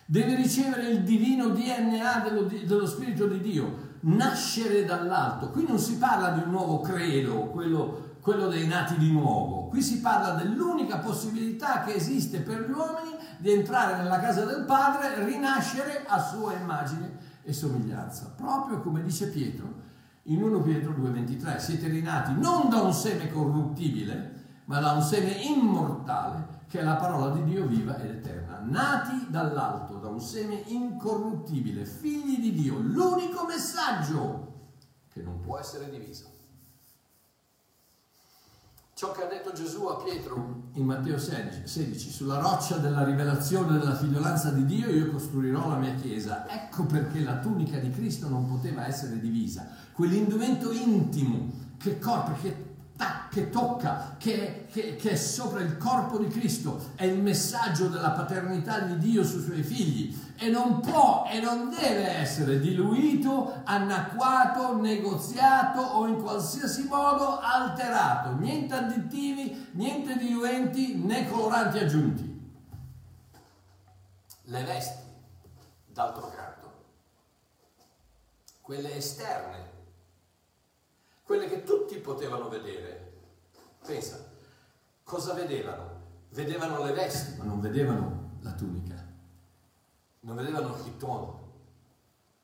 deve 0.05 0.35
ricevere 0.35 0.87
il 0.87 1.03
divino 1.03 1.49
DNA 1.49 2.19
dello, 2.19 2.43
dello 2.43 2.87
Spirito 2.87 3.27
di 3.27 3.41
Dio, 3.41 3.91
nascere 4.01 4.85
dall'alto. 4.85 5.49
Qui 5.49 5.65
non 5.67 5.77
si 5.77 5.97
parla 5.97 6.29
di 6.29 6.43
un 6.43 6.51
nuovo 6.51 6.79
credo, 6.79 7.47
quello, 7.47 8.02
quello 8.23 8.47
dei 8.47 8.65
nati 8.67 8.97
di 8.97 9.11
nuovo, 9.11 9.67
qui 9.67 9.81
si 9.81 9.99
parla 9.99 10.31
dell'unica 10.31 10.99
possibilità 10.99 11.83
che 11.83 11.95
esiste 11.95 12.39
per 12.39 12.61
gli 12.61 12.71
uomini 12.71 13.17
di 13.37 13.51
entrare 13.51 13.97
nella 13.97 14.21
casa 14.21 14.45
del 14.45 14.63
Padre, 14.63 15.25
rinascere 15.25 16.05
a 16.07 16.21
sua 16.21 16.53
immagine 16.53 17.17
e 17.43 17.51
somiglianza, 17.51 18.33
proprio 18.37 18.79
come 18.79 19.03
dice 19.03 19.27
Pietro 19.27 19.81
in 20.27 20.41
1 20.41 20.61
Pietro 20.61 20.93
2,23, 20.93 21.57
siete 21.57 21.89
rinati 21.89 22.33
non 22.39 22.69
da 22.69 22.79
un 22.79 22.93
seme 22.93 23.29
corruttibile, 23.29 24.61
ma 24.65 24.79
da 24.79 24.93
un 24.93 25.01
seme 25.01 25.31
immortale, 25.31 26.61
che 26.69 26.79
è 26.79 26.83
la 26.83 26.95
parola 26.95 27.29
di 27.31 27.43
Dio 27.43 27.65
viva 27.65 27.97
ed 27.97 28.09
eterna. 28.09 28.61
Nati 28.63 29.27
dall'alto, 29.29 29.95
da 29.95 30.07
un 30.07 30.21
seme 30.21 30.63
incorruttibile, 30.67 31.83
figli 31.83 32.39
di 32.39 32.53
Dio, 32.53 32.77
l'unico 32.77 33.45
messaggio 33.45 34.51
che 35.09 35.21
non 35.21 35.41
può 35.41 35.59
essere 35.59 35.89
diviso. 35.89 36.32
Ciò 39.03 39.11
che 39.11 39.23
ha 39.23 39.27
detto 39.27 39.51
Gesù 39.51 39.83
a 39.87 40.01
Pietro 40.01 40.69
in 40.75 40.85
Matteo 40.85 41.17
16, 41.17 41.63
16, 41.67 42.09
sulla 42.09 42.39
roccia 42.39 42.77
della 42.77 43.03
rivelazione 43.03 43.77
della 43.77 43.97
figliolanza 43.97 44.49
di 44.51 44.63
Dio 44.63 44.89
io 44.89 45.11
costruirò 45.11 45.67
la 45.67 45.75
mia 45.75 45.93
chiesa. 45.95 46.47
Ecco 46.47 46.85
perché 46.85 47.19
la 47.19 47.39
tunica 47.39 47.79
di 47.79 47.89
Cristo 47.89 48.29
non 48.29 48.47
poteva 48.47 48.87
essere 48.87 49.19
divisa. 49.19 49.67
Quell'indumento 49.91 50.71
intimo 50.71 51.51
che, 51.77 51.99
corpo, 51.99 52.31
che 52.41 52.72
che 53.33 53.49
tocca, 53.49 54.15
che, 54.19 54.67
che, 54.71 54.95
che, 54.95 55.09
è 55.09 55.15
sopra 55.15 55.59
il 55.61 55.77
corpo 55.77 56.19
di 56.19 56.27
Cristo, 56.27 56.91
è 56.93 57.05
il 57.05 57.19
messaggio 57.19 57.87
della 57.87 58.11
paternità 58.11 58.81
di 58.81 58.99
Dio 58.99 59.23
sui 59.23 59.41
suoi 59.41 59.63
figli 59.63 60.15
e 60.37 60.49
non 60.49 60.81
può 60.81 61.25
e 61.27 61.39
non 61.39 61.71
deve 61.71 62.09
essere 62.09 62.59
diluito, 62.59 63.61
anacquato, 63.63 64.79
negoziato 64.79 65.81
o 65.81 66.05
in 66.05 66.21
qualsiasi 66.21 66.83
modo 66.83 67.39
alterato. 67.39 68.35
Niente 68.35 68.75
additivi, 68.75 69.69
niente 69.71 70.15
diluenti 70.15 70.95
né 70.97 71.27
coloranti 71.27 71.79
aggiunti. 71.79 72.51
Le 74.43 74.63
vesti, 74.63 75.01
d'altro 75.87 76.31
canto, 76.35 76.71
quelle 78.61 78.95
esterne, 78.95 79.71
quelle 81.23 81.47
che 81.47 81.63
tutti 81.63 81.95
potevano 81.95 82.47
vedere. 82.47 83.12
Pensa, 83.85 84.17
cosa 85.03 85.33
vedevano? 85.33 86.01
Vedevano 86.29 86.83
le 86.83 86.93
vesti, 86.93 87.37
ma 87.37 87.43
non 87.43 87.59
vedevano 87.59 88.37
la 88.41 88.51
tunica 88.53 89.03
non 90.23 90.35
vedevano 90.35 90.75
il 90.75 90.83
chiton, 90.83 91.33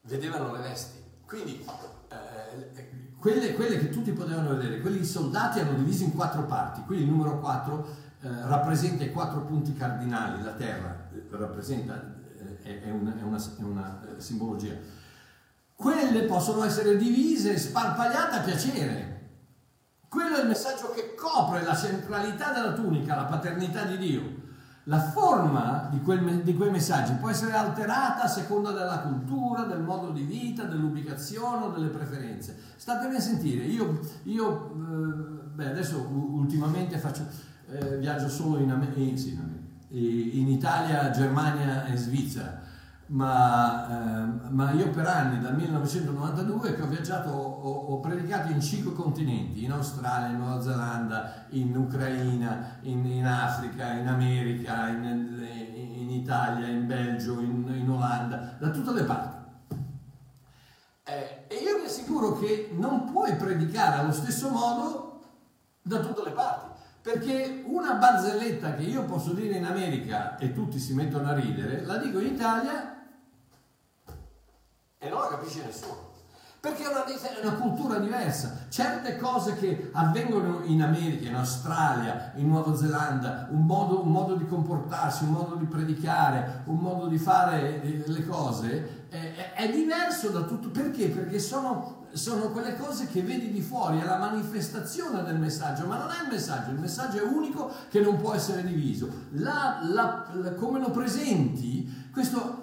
vedevano 0.02 0.54
le 0.54 0.60
vesti. 0.60 0.98
Quindi 1.26 1.66
eh, 2.10 2.90
quelle, 3.18 3.54
quelle, 3.54 3.78
che 3.78 3.90
tutti 3.90 4.12
potevano 4.12 4.56
vedere, 4.56 4.82
quelli 4.82 5.04
soldati 5.04 5.60
hanno 5.60 5.78
diviso 5.78 6.04
in 6.04 6.16
quattro 6.16 6.44
parti. 6.44 6.84
Qui 6.84 6.98
il 7.02 7.08
numero 7.08 7.40
4 7.40 7.88
eh, 8.22 8.28
rappresenta 8.48 9.04
i 9.04 9.12
quattro 9.12 9.42
punti 9.42 9.74
cardinali, 9.74 10.44
la 10.44 10.54
terra 10.54 11.10
eh, 11.14 11.24
rappresenta, 11.32 12.16
eh, 12.64 12.84
è, 12.84 12.90
una, 12.90 13.18
è, 13.18 13.22
una, 13.22 13.38
è 13.38 13.64
una 13.64 14.02
eh, 14.18 14.22
simbologia. 14.22 14.74
Quelle 15.76 16.24
possono 16.24 16.64
essere 16.66 16.98
divise, 16.98 17.58
sparpagliate 17.58 18.36
a 18.36 18.42
piacere. 18.42 19.18
Quello 20.10 20.38
è 20.38 20.42
il 20.42 20.48
messaggio 20.48 20.90
che 20.90 21.14
copre 21.14 21.64
la 21.64 21.76
centralità 21.76 22.52
della 22.52 22.74
tunica, 22.74 23.16
la 23.16 23.26
paternità 23.26 23.84
di 23.84 23.98
Dio. 23.98 24.48
La 24.86 25.00
forma 25.00 25.88
di, 25.92 26.02
quel, 26.02 26.42
di, 26.42 26.56
quei 26.56 26.72
messaggi 26.72 27.14
può 27.14 27.30
essere 27.30 27.54
alterata 27.54 28.24
a 28.24 28.28
seconda 28.28 28.72
della 28.72 29.02
cultura, 29.02 29.66
del 29.66 29.82
modo 29.82 30.10
di 30.10 30.24
vita, 30.24 30.64
dell'ubicazione 30.64 31.66
o 31.66 31.70
delle 31.70 31.90
preferenze. 31.90 32.58
Statemi 32.76 33.16
a 33.16 33.20
sentire, 33.20 33.66
io, 33.66 34.00
io 34.24 34.72
eh, 34.72 35.44
beh, 35.54 35.70
adesso 35.70 36.00
ultimamente 36.10 36.98
faccio, 36.98 37.28
eh, 37.70 37.98
viaggio 38.00 38.30
solo 38.30 38.58
in, 38.58 38.92
in, 38.96 39.16
sì, 39.16 39.40
in, 39.90 40.48
Italia, 40.48 41.12
Germania 41.12 41.86
e 41.86 41.96
Svizzera 41.96 42.69
ma, 43.10 43.88
eh, 43.88 44.50
ma, 44.52 44.72
io 44.72 44.90
per 44.90 45.08
anni, 45.08 45.40
dal 45.40 45.56
1992, 45.56 46.76
che 46.76 46.82
ho 46.82 46.88
viaggiato, 46.88 47.30
ho, 47.30 47.72
ho, 47.88 48.00
predicato 48.00 48.52
in 48.52 48.62
cinque 48.62 48.94
continenti, 48.94 49.64
in 49.64 49.72
Australia, 49.72 50.28
in 50.28 50.38
Nuova 50.38 50.62
Zelanda, 50.62 51.46
in 51.50 51.76
Ucraina, 51.76 52.78
in, 52.82 53.06
in 53.06 53.26
Africa, 53.26 53.94
in 53.94 54.08
America, 54.08 54.90
in, 54.90 55.04
in, 55.96 56.10
Italia, 56.12 56.68
in 56.68 56.86
Belgio, 56.86 57.40
in, 57.40 57.90
Olanda, 57.90 58.56
da 58.60 58.70
tutte 58.70 58.94
le 58.94 59.04
parti. 59.04 59.38
Eh, 61.04 61.46
e 61.48 61.56
io 61.56 61.80
vi 61.80 61.86
assicuro 61.86 62.38
che 62.38 62.70
non 62.78 63.12
puoi 63.12 63.36
predicare 63.36 64.02
allo 64.02 64.12
stesso 64.12 64.50
modo 64.50 65.22
da 65.82 66.00
tutte 66.00 66.24
le 66.24 66.32
parti. 66.32 66.68
Perché 67.02 67.64
una 67.66 67.94
barzelletta 67.94 68.76
che 68.76 68.84
io 68.84 69.06
posso 69.06 69.34
dire 69.34 69.56
in 69.56 69.66
America 69.66 70.38
e 70.38 70.54
tutti 70.54 70.78
si 70.78 70.94
mettono 70.94 71.30
a 71.30 71.34
ridere, 71.34 71.84
la 71.84 71.98
dico 71.98 72.20
in 72.20 72.34
Italia 72.36 72.98
e 75.02 75.08
non 75.08 75.22
la 75.22 75.28
capisce 75.30 75.64
nessuno. 75.64 76.08
Perché 76.60 76.84
è 76.84 76.88
una, 76.88 77.06
è 77.06 77.46
una, 77.46 77.56
cultura 77.56 78.00
diversa. 78.00 78.66
Certe 78.68 79.16
cose 79.16 79.56
che 79.56 79.92
avvengono 79.94 80.62
in 80.66 80.82
America, 80.82 81.30
in 81.30 81.36
Australia, 81.36 82.34
in 82.36 82.50
Nuova 82.50 82.76
Zelanda, 82.76 83.48
un 83.50 83.66
modo, 83.66 84.02
un 84.02 84.12
modo 84.12 84.36
di 84.36 84.46
comportarsi, 84.46 85.24
un 85.24 85.30
modo 85.30 85.56
di 85.56 85.64
predicare, 85.64 86.64
un 86.66 86.76
modo 86.76 87.08
di 87.08 87.18
fare 87.18 87.82
eh, 87.82 88.04
le 88.06 88.28
cose, 88.28 89.06
è, 89.08 89.54
è 89.54 89.72
diverso 89.72 90.32
da 90.32 90.42
tutto. 90.42 90.68
Perché? 90.68 91.08
Perché 91.08 91.40
sono, 91.40 92.08
sono 92.12 92.50
quelle 92.50 92.76
cose 92.76 93.08
che 93.08 93.22
vedi 93.22 93.52
di 93.52 93.62
fuori, 93.62 94.02
è 94.02 94.04
la 94.04 94.18
manifestazione 94.18 95.24
del 95.24 95.40
messaggio, 95.40 95.86
ma 95.86 95.98
non 95.98 96.10
è 96.10 96.24
il 96.24 96.30
messaggio, 96.30 96.72
il 96.72 96.80
messaggio 96.80 97.20
è 97.20 97.22
unico 97.22 97.72
che 97.90 98.02
non 98.02 98.18
può 98.18 98.34
essere 98.34 98.66
diviso. 98.66 99.08
La, 99.32 99.80
la, 99.82 100.26
la, 100.34 100.54
come 100.56 100.82
lo 100.82 100.92
presenti, 100.92 102.10
questo 102.12 102.59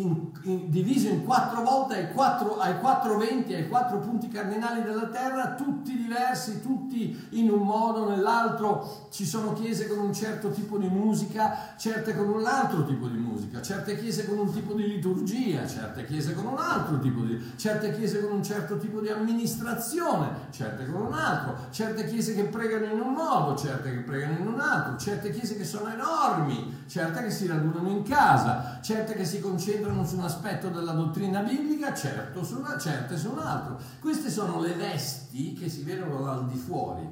in, 0.00 0.30
in, 0.42 0.70
diviso 0.70 1.08
in 1.08 1.24
quattro 1.24 1.62
volte 1.62 1.94
ai 1.94 2.12
quattro, 2.12 2.58
ai 2.58 2.78
quattro 2.78 3.16
venti, 3.18 3.54
ai 3.54 3.68
quattro 3.68 3.98
punti 3.98 4.28
cardinali 4.28 4.82
della 4.82 5.06
terra, 5.06 5.54
tutti 5.54 5.96
diversi, 5.96 6.62
tutti 6.62 7.26
in 7.30 7.50
un 7.50 7.60
modo 7.60 8.02
o 8.02 8.08
nell'altro. 8.08 9.06
Ci 9.10 9.26
sono 9.26 9.52
chiese 9.52 9.88
con 9.88 9.98
un 9.98 10.12
certo 10.12 10.50
tipo 10.50 10.78
di 10.78 10.88
musica, 10.88 11.74
certe 11.76 12.14
con 12.14 12.28
un 12.28 12.44
altro 12.46 12.84
tipo 12.84 13.08
di 13.08 13.18
musica, 13.18 13.60
certe 13.60 13.98
chiese 13.98 14.26
con 14.26 14.38
un 14.38 14.52
tipo 14.52 14.74
di 14.74 14.86
liturgia, 14.86 15.66
certe 15.66 16.04
chiese 16.04 16.34
con 16.34 16.46
un 16.46 16.58
altro 16.58 16.98
tipo 17.00 17.22
di, 17.22 17.52
certe 17.56 17.94
chiese 17.94 18.20
con 18.20 18.36
un 18.36 18.42
certo 18.42 18.78
tipo 18.78 19.00
di 19.00 19.08
amministrazione, 19.08 20.28
certe 20.50 20.86
con 20.90 21.02
un 21.02 21.12
altro, 21.12 21.56
certe 21.70 22.06
chiese 22.06 22.34
che 22.34 22.44
pregano 22.44 22.86
in 22.86 23.00
un 23.00 23.12
modo, 23.12 23.56
certe 23.56 23.90
che 23.90 24.00
pregano 24.00 24.38
in 24.38 24.46
un 24.46 24.60
altro, 24.60 24.96
certe 24.96 25.30
chiese 25.30 25.56
che 25.56 25.64
sono 25.64 25.90
enormi, 25.90 26.77
certe 26.88 27.22
che 27.22 27.30
si 27.30 27.46
radunano 27.46 27.90
in 27.90 28.02
casa, 28.02 28.80
certe 28.80 29.14
che 29.14 29.24
si 29.24 29.40
concentrano 29.40 30.04
su 30.04 30.16
un 30.16 30.24
aspetto 30.24 30.70
della 30.70 30.92
dottrina 30.92 31.42
biblica, 31.42 31.94
certo 31.94 32.42
su 32.42 32.58
una, 32.58 32.78
certe 32.78 33.18
su 33.18 33.30
un 33.30 33.38
altro. 33.38 33.78
Queste 34.00 34.30
sono 34.30 34.60
le 34.60 34.72
vesti 34.72 35.52
che 35.52 35.68
si 35.68 35.82
vedono 35.82 36.22
dal 36.22 36.46
di 36.46 36.56
fuori, 36.56 37.06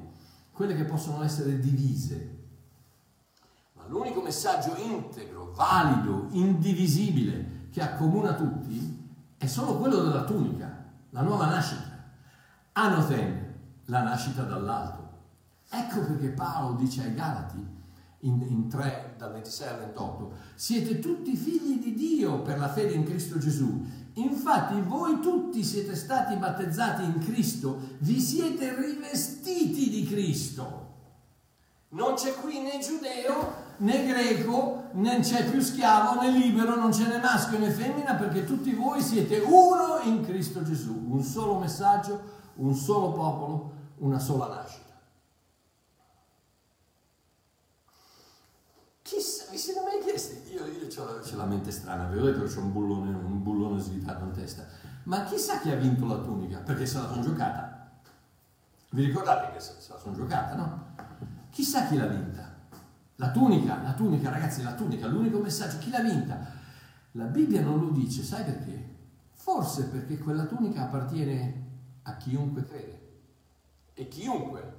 quelle 0.50 0.74
che 0.74 0.84
possono 0.84 1.22
essere 1.22 1.58
divise. 1.58 2.34
Ma 3.74 3.84
l'unico 3.86 4.22
messaggio 4.22 4.74
integro, 4.76 5.52
valido, 5.54 6.28
indivisibile 6.30 7.68
che 7.70 7.82
accomuna 7.82 8.32
tutti 8.32 9.04
è 9.36 9.46
solo 9.46 9.76
quello 9.76 10.02
della 10.02 10.24
tunica, 10.24 10.84
la 11.10 11.20
nuova 11.20 11.46
nascita. 11.46 11.94
Anothen, 12.72 13.54
la 13.84 14.02
nascita 14.02 14.42
dall'alto. 14.42 15.04
Ecco 15.68 16.00
perché 16.00 16.28
Paolo 16.28 16.76
dice 16.76 17.02
ai 17.02 17.14
Galati, 17.14 17.75
in, 18.20 18.44
in 18.48 18.68
3, 18.68 19.14
dal 19.18 19.32
26 19.32 19.68
al 19.68 19.78
28, 19.78 20.32
siete 20.54 20.98
tutti 20.98 21.36
figli 21.36 21.78
di 21.78 21.94
Dio 21.94 22.42
per 22.42 22.58
la 22.58 22.68
fede 22.68 22.94
in 22.94 23.04
Cristo 23.04 23.38
Gesù. 23.38 23.84
Infatti 24.14 24.80
voi 24.80 25.20
tutti 25.20 25.62
siete 25.62 25.94
stati 25.94 26.36
battezzati 26.36 27.04
in 27.04 27.18
Cristo, 27.18 27.78
vi 27.98 28.20
siete 28.20 28.74
rivestiti 28.74 29.90
di 29.90 30.04
Cristo. 30.06 30.84
Non 31.90 32.14
c'è 32.14 32.34
qui 32.34 32.60
né 32.60 32.78
giudeo 32.78 33.64
né 33.78 34.06
greco, 34.06 34.84
né 34.92 35.20
c'è 35.20 35.48
più 35.48 35.60
schiavo 35.60 36.20
né 36.20 36.30
libero, 36.30 36.76
non 36.76 36.90
c'è 36.90 37.06
né 37.06 37.18
maschio 37.18 37.58
né 37.58 37.70
femmina, 37.70 38.14
perché 38.14 38.44
tutti 38.44 38.72
voi 38.72 39.02
siete 39.02 39.38
uno 39.38 40.00
in 40.02 40.24
Cristo 40.24 40.62
Gesù. 40.62 41.06
Un 41.08 41.22
solo 41.22 41.58
messaggio, 41.58 42.20
un 42.56 42.74
solo 42.74 43.12
popolo, 43.12 43.72
una 43.98 44.18
sola 44.18 44.48
nascita. 44.48 44.85
Chissà, 49.06 49.44
vi 49.52 49.56
siete 49.56 49.80
mai 49.82 50.02
chiesti? 50.02 50.52
Io, 50.52 50.66
io 50.66 50.88
ho 51.00 51.36
la 51.36 51.44
mente 51.44 51.70
strana, 51.70 52.08
vi 52.08 52.18
ho 52.18 52.24
detto 52.24 52.42
che 52.42 52.58
ho 52.58 52.60
un 52.60 52.72
bullone, 52.72 53.14
un 53.14 53.40
bullone 53.40 53.80
svitato 53.80 54.24
in 54.24 54.32
testa. 54.32 54.66
Ma 55.04 55.22
chissà 55.22 55.60
chi 55.60 55.70
ha 55.70 55.76
vinto 55.76 56.06
la 56.06 56.18
tunica? 56.18 56.58
Perché 56.58 56.86
se 56.86 56.98
la 56.98 57.06
sono 57.06 57.22
giocata. 57.22 57.88
Vi 58.90 59.04
ricordate 59.04 59.52
che 59.52 59.60
se, 59.60 59.74
se 59.78 59.92
la 59.92 59.98
sono 60.00 60.16
giocata, 60.16 60.56
no? 60.56 60.86
Chissà 61.50 61.86
chi 61.86 61.96
l'ha 61.96 62.08
vinta. 62.08 62.52
La 63.14 63.30
tunica, 63.30 63.80
la 63.80 63.92
tunica, 63.92 64.28
ragazzi, 64.28 64.64
la 64.64 64.74
tunica, 64.74 65.06
l'unico 65.06 65.38
messaggio, 65.38 65.78
chi 65.78 65.90
l'ha 65.90 66.02
vinta? 66.02 66.44
La 67.12 67.26
Bibbia 67.26 67.60
non 67.60 67.78
lo 67.78 67.90
dice, 67.90 68.24
sai 68.24 68.42
perché? 68.42 68.94
Forse 69.34 69.84
perché 69.84 70.18
quella 70.18 70.46
tunica 70.46 70.82
appartiene 70.82 71.68
a 72.02 72.16
chiunque 72.16 72.64
crede. 72.64 73.20
E 73.94 74.08
chiunque 74.08 74.74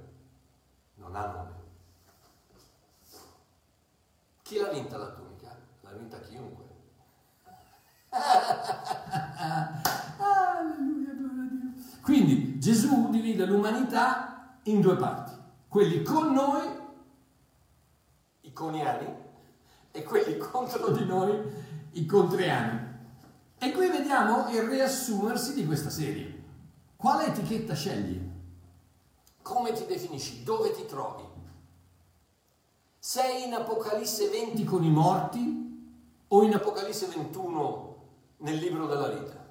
non 0.96 1.16
ha 1.16 1.26
nome. 1.32 1.57
Chi 4.48 4.56
l'ha 4.56 4.70
vinta 4.70 4.96
la 4.96 5.10
tunica? 5.10 5.54
L'ha 5.82 5.92
vinta 5.92 6.18
chiunque. 6.20 6.64
Alleluia, 10.16 10.86
gloria 10.96 11.10
a 11.10 11.16
Dio. 11.74 12.00
Quindi 12.00 12.58
Gesù 12.58 13.10
divide 13.10 13.44
l'umanità 13.44 14.58
in 14.62 14.80
due 14.80 14.96
parti. 14.96 15.32
Quelli 15.68 16.02
con 16.02 16.32
noi, 16.32 16.66
i 18.40 18.52
coniani, 18.54 19.14
e 19.90 20.02
quelli 20.02 20.38
contro 20.40 20.92
di 20.92 21.04
noi, 21.04 21.38
i 21.90 22.06
contriani. 22.06 22.86
E 23.58 23.70
qui 23.72 23.90
vediamo 23.90 24.48
il 24.48 24.62
riassumersi 24.62 25.52
di 25.52 25.66
questa 25.66 25.90
serie. 25.90 26.44
Quale 26.96 27.26
etichetta 27.26 27.74
scegli? 27.74 28.18
Come 29.42 29.72
ti 29.72 29.84
definisci? 29.84 30.42
Dove 30.42 30.72
ti 30.72 30.86
trovi? 30.86 31.27
Sei 33.08 33.46
in 33.46 33.54
Apocalisse 33.54 34.28
20 34.28 34.64
con 34.64 34.84
i 34.84 34.90
morti 34.90 36.26
o 36.28 36.42
in 36.42 36.52
Apocalisse 36.52 37.06
21 37.06 37.96
nel 38.40 38.56
libro 38.56 38.86
della 38.86 39.08
vita? 39.08 39.46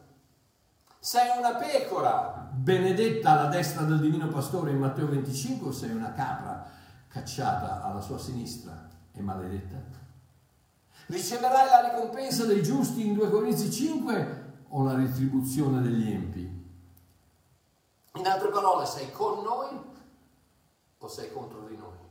Sei 1.00 1.36
una 1.36 1.56
pecora 1.56 2.52
benedetta 2.54 3.32
alla 3.32 3.50
destra 3.50 3.82
del 3.82 4.00
divino 4.00 4.28
pastore 4.28 4.70
in 4.70 4.78
Matteo 4.78 5.08
25 5.08 5.70
o 5.70 5.72
sei 5.72 5.90
una 5.90 6.14
capra 6.14 6.70
cacciata 7.08 7.84
alla 7.84 8.00
sua 8.00 8.20
sinistra 8.20 8.90
e 9.12 9.22
maledetta? 9.22 9.88
Riceverai 11.08 11.68
la 11.68 11.90
ricompensa 11.90 12.46
dei 12.46 12.62
giusti 12.62 13.08
in 13.08 13.16
2 13.16 13.28
Corinzi 13.32 13.72
5 13.72 14.66
o 14.68 14.84
la 14.84 14.94
retribuzione 14.94 15.82
degli 15.82 16.12
empi? 16.12 16.42
In 18.14 18.28
altre 18.28 18.50
parole, 18.50 18.86
sei 18.86 19.12
con 19.12 19.42
noi 19.42 19.82
o 21.00 21.08
sei 21.08 21.32
contro 21.34 21.66
di 21.66 21.76
noi? 21.76 22.06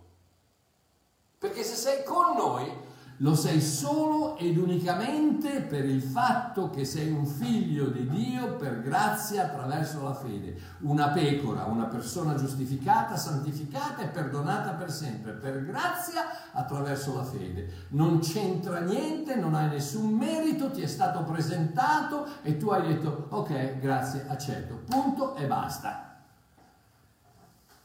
Perché 1.39 1.63
se 1.63 1.75
sei 1.75 2.03
con 2.03 2.35
noi, 2.37 2.85
lo 3.21 3.35
sei 3.35 3.63
solo 3.63 4.37
ed 4.37 4.59
unicamente 4.59 5.63
per 5.63 5.87
il 5.87 6.03
fatto 6.03 6.69
che 6.69 6.85
sei 6.85 7.11
un 7.11 7.25
figlio 7.25 7.87
di 7.87 8.07
Dio 8.09 8.57
per 8.57 8.83
grazia 8.83 9.45
attraverso 9.45 10.03
la 10.03 10.13
fede. 10.13 10.59
Una 10.81 11.09
pecora, 11.09 11.65
una 11.65 11.87
persona 11.87 12.35
giustificata, 12.35 13.17
santificata 13.17 14.03
e 14.03 14.09
perdonata 14.09 14.73
per 14.73 14.91
sempre, 14.91 15.33
per 15.33 15.65
grazia 15.65 16.53
attraverso 16.53 17.15
la 17.15 17.25
fede. 17.25 17.87
Non 17.89 18.19
c'entra 18.21 18.81
niente, 18.81 19.35
non 19.37 19.55
hai 19.55 19.69
nessun 19.69 20.13
merito, 20.13 20.71
ti 20.71 20.83
è 20.83 20.87
stato 20.87 21.23
presentato 21.23 22.27
e 22.43 22.59
tu 22.59 22.69
hai 22.69 22.87
detto 22.87 23.29
ok, 23.31 23.79
grazie, 23.79 24.27
accetto. 24.29 24.83
Punto 24.87 25.37
e 25.37 25.47
basta. 25.47 26.03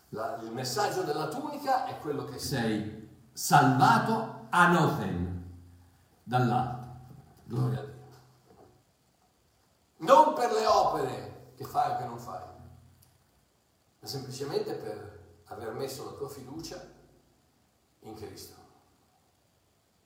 La, 0.09 0.39
il 0.43 0.51
messaggio 0.51 1.03
della 1.03 1.27
tunica 1.27 1.85
è 1.85 1.97
quello 1.99 2.25
che 2.25 2.37
sei 2.37 3.00
salvato 3.33 4.47
anothen 4.49 5.31
dall'alto. 6.23 6.79
Gloria 7.45 7.79
a 7.79 7.83
Dio. 7.83 7.99
Non 9.97 10.33
per 10.33 10.51
le 10.51 10.65
opere 10.65 11.53
che 11.55 11.63
fai 11.65 11.91
o 11.91 11.97
che 11.97 12.05
non 12.05 12.17
fai, 12.17 12.43
ma 13.99 14.07
semplicemente 14.07 14.73
per 14.75 15.41
aver 15.45 15.73
messo 15.73 16.05
la 16.05 16.17
tua 16.17 16.29
fiducia 16.29 16.81
in 17.99 18.15
Cristo, 18.15 18.55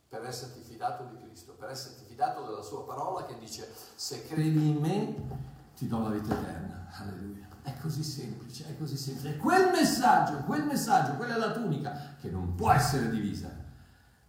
per 0.10 0.26
esserti 0.26 0.62
fidato 0.62 1.04
di 1.06 1.18
Cristo, 1.22 1.54
per 1.54 1.70
esserti 1.70 2.04
fidato 2.06 2.44
della 2.44 2.62
sua 2.62 2.84
parola 2.84 3.26
che 3.26 3.38
dice 3.38 3.74
se 3.96 4.28
credi 4.28 4.70
in 4.70 4.78
me 4.80 5.74
ti 5.76 5.88
do 5.88 6.00
la 6.00 6.10
vita 6.10 6.34
eterna. 6.34 6.90
Alleluia. 6.98 7.45
È 7.66 7.74
così 7.82 8.04
semplice, 8.04 8.66
è 8.70 8.78
così 8.78 8.96
semplice. 8.96 9.36
È 9.36 9.38
quel 9.38 9.72
messaggio, 9.72 10.38
quel 10.46 10.64
messaggio, 10.64 11.16
quella 11.16 11.36
è 11.36 11.38
la 11.38 11.52
tunica 11.52 12.16
che 12.22 12.30
non 12.30 12.56
può 12.56 12.72
essere 12.72 13.10
divisa 13.10 13.64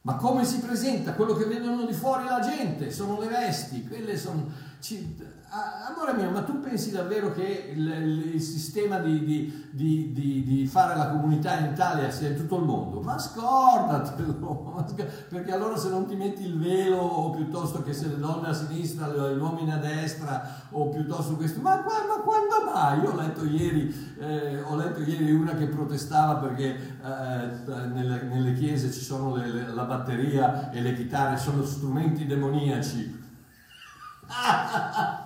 ma 0.07 0.14
come 0.14 0.44
si 0.44 0.61
presenta? 0.61 1.14
Quello 1.14 1.35
che 1.35 1.46
vedono 1.46 1.85
di 1.85 1.92
fuori 1.92 2.25
la 2.27 2.38
gente, 2.38 2.92
sono 2.92 3.18
le 3.18 3.27
vesti, 3.27 3.85
quelle 3.85 4.16
sono... 4.16 4.49
amore 5.49 6.15
mio, 6.15 6.31
ma 6.31 6.43
tu 6.43 6.61
pensi 6.61 6.91
davvero 6.91 7.33
che 7.33 7.73
il, 7.75 8.33
il 8.35 8.41
sistema 8.41 8.99
di, 8.99 9.25
di, 9.25 10.13
di, 10.13 10.45
di, 10.45 10.67
fare 10.67 10.97
la 10.97 11.09
comunità 11.11 11.59
in 11.59 11.73
Italia 11.73 12.11
sia 12.11 12.29
in 12.29 12.37
tutto 12.37 12.57
il 12.57 12.65
mondo? 12.65 13.01
Ma 13.01 13.17
scordatelo, 13.17 14.85
perché 15.29 15.53
allora 15.53 15.77
se 15.77 15.89
non 15.89 16.07
ti 16.07 16.17
metti 16.17 16.45
il 16.45 16.59
velo 16.59 16.99
o 16.99 17.31
piuttosto 17.31 17.83
che 17.83 17.93
se 17.93 18.09
le 18.09 18.19
donne 18.19 18.49
a 18.49 18.53
sinistra, 18.53 19.07
gli 19.09 19.39
uomini 19.39 19.73
a 19.73 19.77
destra 19.77 20.67
o 20.71 20.89
piuttosto 20.89 21.37
questo, 21.37 21.61
ma, 21.61 21.77
ma 21.77 22.23
quando 22.23 22.71
mai? 22.73 23.01
Io 23.01 23.13
ho 23.13 23.17
letto 23.17 23.45
ieri, 23.45 24.15
eh, 24.19 24.63
ho 24.63 24.75
letto 24.75 25.01
ieri 25.01 25.31
una 25.33 25.55
che 25.55 25.67
protestava 25.67 26.41
perché 26.41 26.75
eh, 26.75 27.87
nelle, 27.93 28.23
nelle, 28.23 28.53
chiese 28.55 28.91
ci 28.91 29.01
sono 29.01 29.37
le, 29.37 29.47
le, 29.47 29.73
la 29.73 29.85
batteria 29.85 30.71
e 30.71 30.81
le 30.81 30.95
chitarre, 30.95 31.37
sono 31.37 31.65
strumenti 31.65 32.27
demoniaci. 32.27 33.25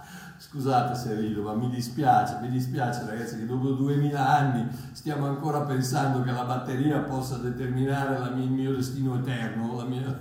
Scusate 0.51 0.97
se 0.97 1.15
rido, 1.15 1.43
ma 1.43 1.55
mi 1.55 1.71
dispiace, 1.71 2.39
mi 2.41 2.49
dispiace 2.51 3.05
ragazzi 3.07 3.39
che 3.39 3.47
dopo 3.47 3.71
2000 3.71 4.29
anni 4.29 4.69
stiamo 4.91 5.29
ancora 5.29 5.61
pensando 5.61 6.25
che 6.25 6.33
la 6.33 6.43
batteria 6.43 6.99
possa 7.03 7.37
determinare 7.37 8.19
mia, 8.35 8.43
il 8.43 8.51
mio 8.51 8.75
destino 8.75 9.15
eterno. 9.15 9.81
Mia... 9.87 10.03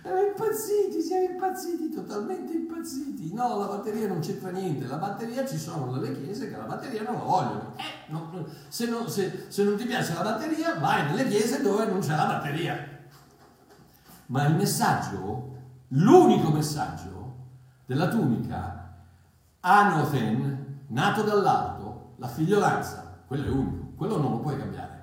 siamo 0.00 0.18
impazziti, 0.18 1.02
siamo 1.02 1.24
impazziti, 1.30 1.90
totalmente 1.90 2.54
impazziti. 2.54 3.34
No, 3.34 3.58
la 3.58 3.66
batteria 3.66 4.08
non 4.08 4.20
c'entra 4.20 4.48
niente, 4.48 4.86
la 4.86 4.96
batteria 4.96 5.46
ci 5.46 5.58
sono 5.58 5.92
delle 5.92 6.18
chiese 6.18 6.48
che 6.48 6.56
la 6.56 6.64
batteria 6.64 7.02
non 7.02 7.12
la 7.16 7.24
vogliono. 7.24 7.74
Eh, 7.76 8.10
no, 8.12 8.46
se, 8.66 8.88
non, 8.88 9.10
se, 9.10 9.44
se 9.48 9.62
non 9.62 9.76
ti 9.76 9.84
piace 9.84 10.14
la 10.14 10.22
batteria, 10.22 10.78
vai 10.78 11.04
nelle 11.04 11.28
chiese 11.28 11.60
dove 11.60 11.84
non 11.84 12.00
c'è 12.00 12.16
la 12.16 12.24
batteria. 12.24 12.78
Ma 14.28 14.46
il 14.46 14.54
messaggio 14.54 15.50
l'unico 15.94 16.50
messaggio 16.50 17.11
della 17.86 18.08
tunica, 18.08 18.90
Anothen, 19.60 20.84
nato 20.88 21.22
dall'alto, 21.22 22.14
la 22.16 22.28
figliolanza, 22.28 23.20
quello 23.26 23.46
è 23.46 23.50
unico, 23.50 23.92
quello 23.96 24.18
non 24.18 24.32
lo 24.32 24.38
puoi 24.38 24.56
cambiare. 24.56 25.00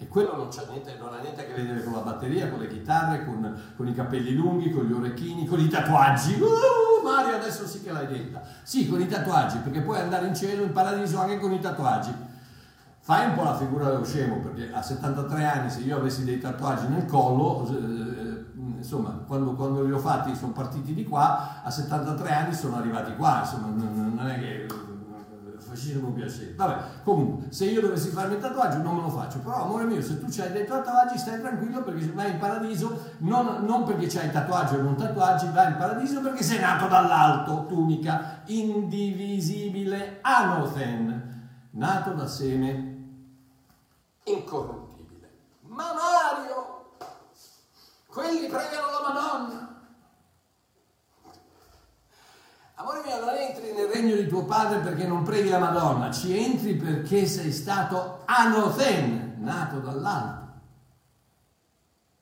E 0.00 0.06
quello 0.06 0.36
non, 0.36 0.48
niente, 0.70 0.96
non, 0.96 1.12
ha 1.12 1.18
niente 1.18 1.40
a 1.40 1.44
che 1.44 1.54
vedere 1.54 1.82
con 1.82 1.92
la 1.92 2.00
batteria, 2.00 2.48
con 2.48 2.60
le 2.60 2.68
chitarre, 2.68 3.24
con, 3.24 3.60
con, 3.76 3.88
i 3.88 3.94
capelli 3.94 4.32
lunghi, 4.32 4.70
con 4.70 4.84
gli 4.84 4.92
orecchini, 4.92 5.44
con 5.44 5.58
i 5.58 5.66
tatuaggi. 5.66 6.34
Uh, 6.40 7.02
Mario, 7.02 7.34
adesso 7.34 7.66
sì 7.66 7.82
che 7.82 7.90
l'hai 7.90 8.06
detta. 8.06 8.40
Sì, 8.62 8.88
con 8.88 9.00
i 9.00 9.08
tatuaggi, 9.08 9.58
perché 9.58 9.80
puoi 9.80 9.98
andare 9.98 10.28
in 10.28 10.36
cielo, 10.36 10.62
in 10.62 10.70
paradiso 10.70 11.18
anche 11.18 11.40
con 11.40 11.52
i 11.52 11.58
tatuaggi. 11.58 12.14
Fai 13.00 13.26
un 13.26 13.34
po' 13.34 13.42
la 13.42 13.56
figura 13.56 13.86
dello 13.86 14.04
scemo, 14.04 14.38
perché 14.38 14.72
a 14.72 14.82
73 14.82 15.44
anni, 15.44 15.70
se 15.70 15.80
io 15.80 15.96
avessi 15.96 16.22
dei 16.22 16.38
tatuaggi 16.38 16.86
nel 16.86 17.06
collo, 17.06 17.66
eh, 17.68 18.07
insomma, 18.78 19.10
quando, 19.26 19.52
quando, 19.52 19.82
li 19.84 19.92
ho 19.92 19.98
fatti 19.98 20.34
sono 20.34 20.52
partiti 20.52 20.94
di 20.94 21.04
qua, 21.04 21.62
a 21.62 21.70
73 21.70 22.30
anni 22.30 22.54
sono 22.54 22.76
arrivati 22.76 23.14
qua, 23.16 23.40
insomma, 23.40 23.66
non, 23.66 24.26
è 24.26 24.38
che 24.38 24.66
facessimo 25.58 26.10
piacere. 26.12 26.54
Vabbè, 26.54 27.02
comunque, 27.04 27.52
se 27.52 27.66
io 27.66 27.80
dovessi 27.80 28.08
farmi 28.08 28.34
il 28.34 28.40
tatuaggio 28.40 28.78
non 28.78 28.96
me 28.96 29.02
lo 29.02 29.10
faccio, 29.10 29.38
però 29.40 29.64
amore 29.64 29.84
mio, 29.84 30.00
se 30.00 30.18
tu 30.18 30.26
hai 30.40 30.52
dei 30.52 30.66
tatuaggi 30.66 31.18
stai 31.18 31.40
tranquillo 31.40 31.82
perché 31.82 32.10
vai 32.12 32.32
in 32.32 32.38
paradiso, 32.38 33.14
non, 33.18 33.64
non 33.64 33.84
perché 33.84 34.06
c'hai 34.06 34.30
tatuaggi 34.30 34.76
o 34.76 34.82
non 34.82 34.96
tatuaggi, 34.96 35.48
vai 35.52 35.72
in 35.72 35.76
paradiso 35.76 36.20
perché 36.20 36.42
sei 36.42 36.60
nato 36.60 36.86
dall'alto, 36.86 37.66
tunica, 37.66 38.42
indivisibile, 38.46 40.18
anothen, 40.22 41.48
nato 41.70 42.12
da 42.12 42.26
seme 42.26 42.96
incorruttibile. 44.24 45.30
Ma 45.66 45.92
Mario! 45.92 46.67
Quelli 48.18 48.48
pregano 48.48 48.86
la 48.90 49.12
Madonna. 49.12 49.82
Amore 52.74 53.02
mio, 53.04 53.20
non 53.20 53.34
entri 53.36 53.72
nel 53.72 53.86
regno 53.86 54.16
di 54.16 54.26
tuo 54.26 54.44
padre 54.44 54.80
perché 54.80 55.06
non 55.06 55.22
preghi 55.22 55.48
la 55.48 55.60
Madonna, 55.60 56.10
ci 56.10 56.36
entri 56.36 56.74
perché 56.74 57.26
sei 57.26 57.52
stato 57.52 58.22
anothen, 58.24 59.36
nato 59.38 59.78
dall'alto. 59.78 60.46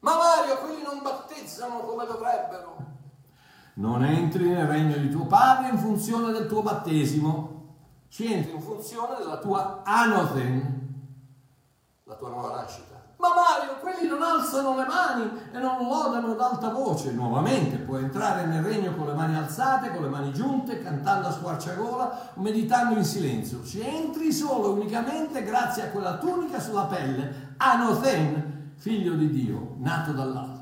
Ma 0.00 0.16
Mario, 0.16 0.58
quelli 0.58 0.82
non 0.82 1.00
battezzano 1.02 1.78
come 1.78 2.04
dovrebbero. 2.04 2.76
Non 3.74 4.04
entri 4.04 4.50
nel 4.50 4.66
regno 4.66 4.98
di 4.98 5.08
tuo 5.08 5.24
padre 5.24 5.70
in 5.70 5.78
funzione 5.78 6.30
del 6.30 6.46
tuo 6.46 6.60
battesimo, 6.60 7.74
ci 8.08 8.30
entri 8.30 8.52
in 8.52 8.60
funzione 8.60 9.16
della 9.16 9.38
tua 9.38 9.80
anothen, 9.82 11.14
la 12.04 12.14
tua 12.16 12.28
nuova 12.28 12.54
nascita. 12.60 12.95
Ma 13.26 13.34
Mario, 13.34 13.78
quelli 13.80 14.06
non 14.06 14.22
alzano 14.22 14.76
le 14.76 14.84
mani 14.84 15.48
e 15.52 15.58
non 15.58 15.88
lodano 15.88 16.32
ad 16.32 16.40
alta 16.40 16.68
voce. 16.70 17.10
Nuovamente 17.10 17.78
puoi 17.78 18.04
entrare 18.04 18.46
nel 18.46 18.62
regno 18.62 18.94
con 18.94 19.06
le 19.06 19.14
mani 19.14 19.36
alzate, 19.36 19.90
con 19.90 20.02
le 20.02 20.08
mani 20.08 20.32
giunte, 20.32 20.80
cantando 20.80 21.28
a 21.28 21.32
squarciagola 21.32 22.32
meditando 22.34 22.96
in 22.96 23.04
silenzio. 23.04 23.64
Ci 23.64 23.80
entri 23.80 24.32
solo 24.32 24.72
unicamente 24.72 25.42
grazie 25.42 25.84
a 25.84 25.90
quella 25.90 26.18
tunica 26.18 26.60
sulla 26.60 26.84
pelle, 26.84 27.54
Anothen, 27.56 28.74
figlio 28.76 29.14
di 29.14 29.30
Dio, 29.30 29.74
nato 29.78 30.12
dall'alto. 30.12 30.54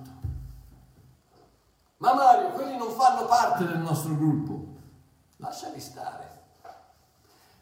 Ma 1.98 2.12
parte 3.26 3.66
del 3.66 3.78
nostro 3.78 4.14
gruppo, 4.14 4.66
lasciali 5.36 5.80
stare. 5.80 6.42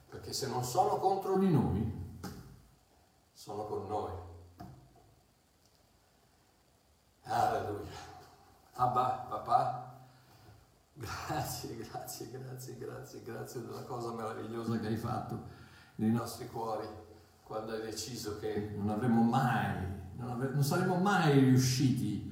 Perché 0.08 0.32
se 0.32 0.46
non 0.48 0.62
sono 0.62 0.98
contro 0.98 1.36
di 1.38 1.50
noi, 1.50 2.18
sono 3.32 3.64
con 3.64 3.86
noi. 3.88 4.30
Alleluia. 7.32 7.88
Abba, 8.74 9.26
papà, 9.28 10.06
grazie, 10.92 11.76
grazie, 11.76 12.30
grazie, 12.30 12.76
grazie, 12.76 13.22
grazie 13.22 13.60
della 13.62 13.84
cosa 13.84 14.12
meravigliosa 14.12 14.78
che 14.78 14.86
hai 14.88 14.96
fatto 14.96 15.42
nei 15.96 16.10
nostri 16.10 16.46
cuori 16.48 16.86
quando 17.42 17.72
hai 17.72 17.80
deciso 17.80 18.38
che 18.38 18.74
non 18.76 18.90
avremmo 18.90 19.22
mai, 19.22 19.76
non, 20.16 20.30
avre- 20.30 20.50
non 20.50 20.62
saremmo 20.62 20.96
mai 20.96 21.38
riusciti 21.38 22.30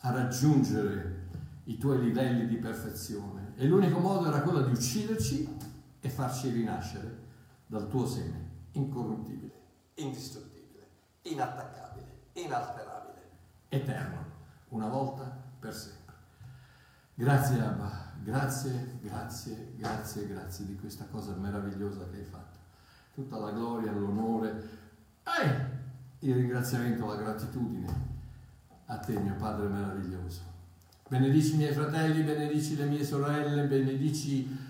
a 0.00 0.12
raggiungere 0.12 1.26
i 1.64 1.76
tuoi 1.76 2.00
livelli 2.00 2.46
di 2.46 2.56
perfezione 2.56 3.52
e 3.56 3.66
l'unico 3.66 3.98
modo 3.98 4.28
era 4.28 4.40
quello 4.40 4.62
di 4.62 4.72
ucciderci 4.72 5.56
e 6.00 6.08
farci 6.08 6.48
rinascere 6.48 7.26
dal 7.66 7.86
tuo 7.86 8.06
seme, 8.06 8.48
incorruttibile, 8.72 9.52
indistruttibile, 9.94 10.86
inattaccabile, 11.22 12.20
inalterabile, 12.32 13.28
eterno, 13.68 14.36
una 14.70 14.88
volta 14.88 15.30
per 15.58 15.74
sempre. 15.74 16.14
Grazie 17.14 17.60
Abba, 17.60 18.12
grazie, 18.22 18.98
grazie, 19.00 19.72
grazie, 19.76 20.28
grazie 20.28 20.66
di 20.66 20.76
questa 20.76 21.06
cosa 21.10 21.34
meravigliosa 21.34 22.08
che 22.10 22.18
hai 22.18 22.24
fatto. 22.24 22.58
Tutta 23.14 23.38
la 23.38 23.50
gloria, 23.50 23.90
l'onore 23.90 24.68
e 25.24 25.66
il 26.20 26.34
ringraziamento, 26.34 27.06
la 27.06 27.16
gratitudine 27.16 28.16
a 28.86 28.98
te, 28.98 29.18
mio 29.18 29.34
Padre 29.34 29.66
meraviglioso. 29.66 30.40
Benedici 31.08 31.54
i 31.54 31.56
miei 31.56 31.72
fratelli, 31.72 32.22
benedici 32.22 32.76
le 32.76 32.84
mie 32.84 33.04
sorelle, 33.04 33.66
benedici 33.66 34.66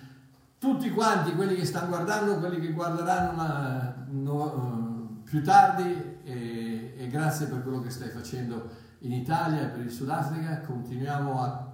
tutti 0.59 0.91
quanti, 0.91 1.35
quelli 1.35 1.55
che 1.55 1.65
stanno 1.65 1.89
guardando, 1.89 2.39
quelli 2.39 2.61
che 2.61 2.73
guarderanno 2.73 3.33
ma, 3.33 3.95
no, 4.09 5.21
più 5.25 5.43
tardi 5.43 6.21
e, 6.25 6.95
e 6.97 7.09
grazie 7.09 7.47
per 7.47 7.63
quello 7.63 7.81
che 7.81 7.91
stai 7.91 8.09
facendo 8.09 8.87
in 9.01 9.13
Italia 9.13 9.69
per 9.69 9.81
il 9.81 9.91
Sudafrica. 9.91 10.61
Continuiamo 10.61 11.43
a 11.43 11.67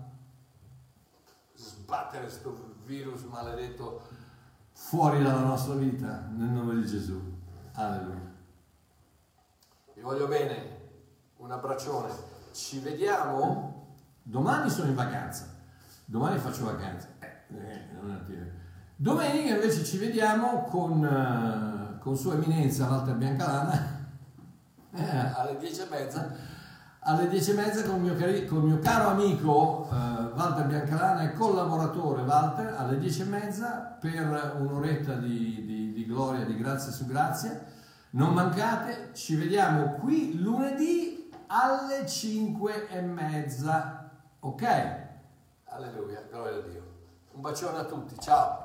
sbattere 1.54 2.22
questo 2.22 2.74
virus 2.84 3.22
maledetto 3.22 4.02
fuori 4.72 5.22
dalla 5.22 5.40
nostra 5.40 5.74
vita 5.74 6.28
nel 6.32 6.48
nome 6.48 6.74
di 6.74 6.86
Gesù. 6.86 7.20
Alleluia. 7.74 8.32
Vi 9.94 10.00
voglio 10.00 10.26
bene, 10.26 10.80
un 11.36 11.50
abbraccione. 11.50 12.12
Ci 12.52 12.80
vediamo. 12.80 13.96
Domani 14.22 14.70
sono 14.70 14.88
in 14.88 14.94
vacanza. 14.94 15.52
Domani 16.04 16.38
faccio 16.38 16.64
vacanza. 16.64 17.08
Eh, 17.18 17.26
eh. 17.48 17.92
Domenica 18.96 19.54
invece 19.54 19.84
ci 19.84 19.98
vediamo 19.98 20.62
con, 20.64 21.04
eh, 21.04 21.98
con 21.98 22.16
Sua 22.16 22.34
Eminenza 22.34 22.88
Walter 22.88 23.16
Biancalana 23.16 24.06
eh, 24.92 25.16
alle 25.34 25.56
10 25.58 25.80
e 25.80 25.86
mezza. 25.90 26.53
Alle 27.06 27.28
10 27.28 27.50
e 27.50 27.54
mezza 27.54 27.82
con 27.84 27.96
il 27.96 28.00
mio, 28.00 28.16
cari- 28.16 28.46
con 28.46 28.62
mio 28.62 28.78
caro 28.78 29.08
amico 29.10 29.86
eh, 29.92 29.94
Walter 30.34 30.64
Biancalana 30.66 31.20
e 31.22 31.32
collaboratore 31.34 32.22
Walter 32.22 32.74
alle 32.78 32.96
10 32.98 33.20
e 33.20 33.24
mezza 33.26 33.96
per 34.00 34.56
un'oretta 34.58 35.12
di, 35.16 35.64
di- 35.66 35.92
di 35.92 36.06
gloria, 36.06 36.46
di 36.46 36.56
grazia 36.56 36.90
su 36.92 37.04
grazia. 37.06 37.62
Non 38.10 38.32
mancate, 38.32 39.10
ci 39.12 39.34
vediamo 39.36 39.92
qui 40.00 40.40
lunedì 40.40 41.30
alle 41.48 42.06
5 42.08 42.88
e 42.88 43.00
mezza. 43.02 44.08
Ok? 44.40 44.62
Alleluia, 45.64 46.22
gloria 46.30 46.56
a 46.58 46.60
Dio. 46.62 46.82
Un 47.32 47.40
bacione 47.42 47.78
a 47.78 47.84
tutti, 47.84 48.14
ciao. 48.18 48.63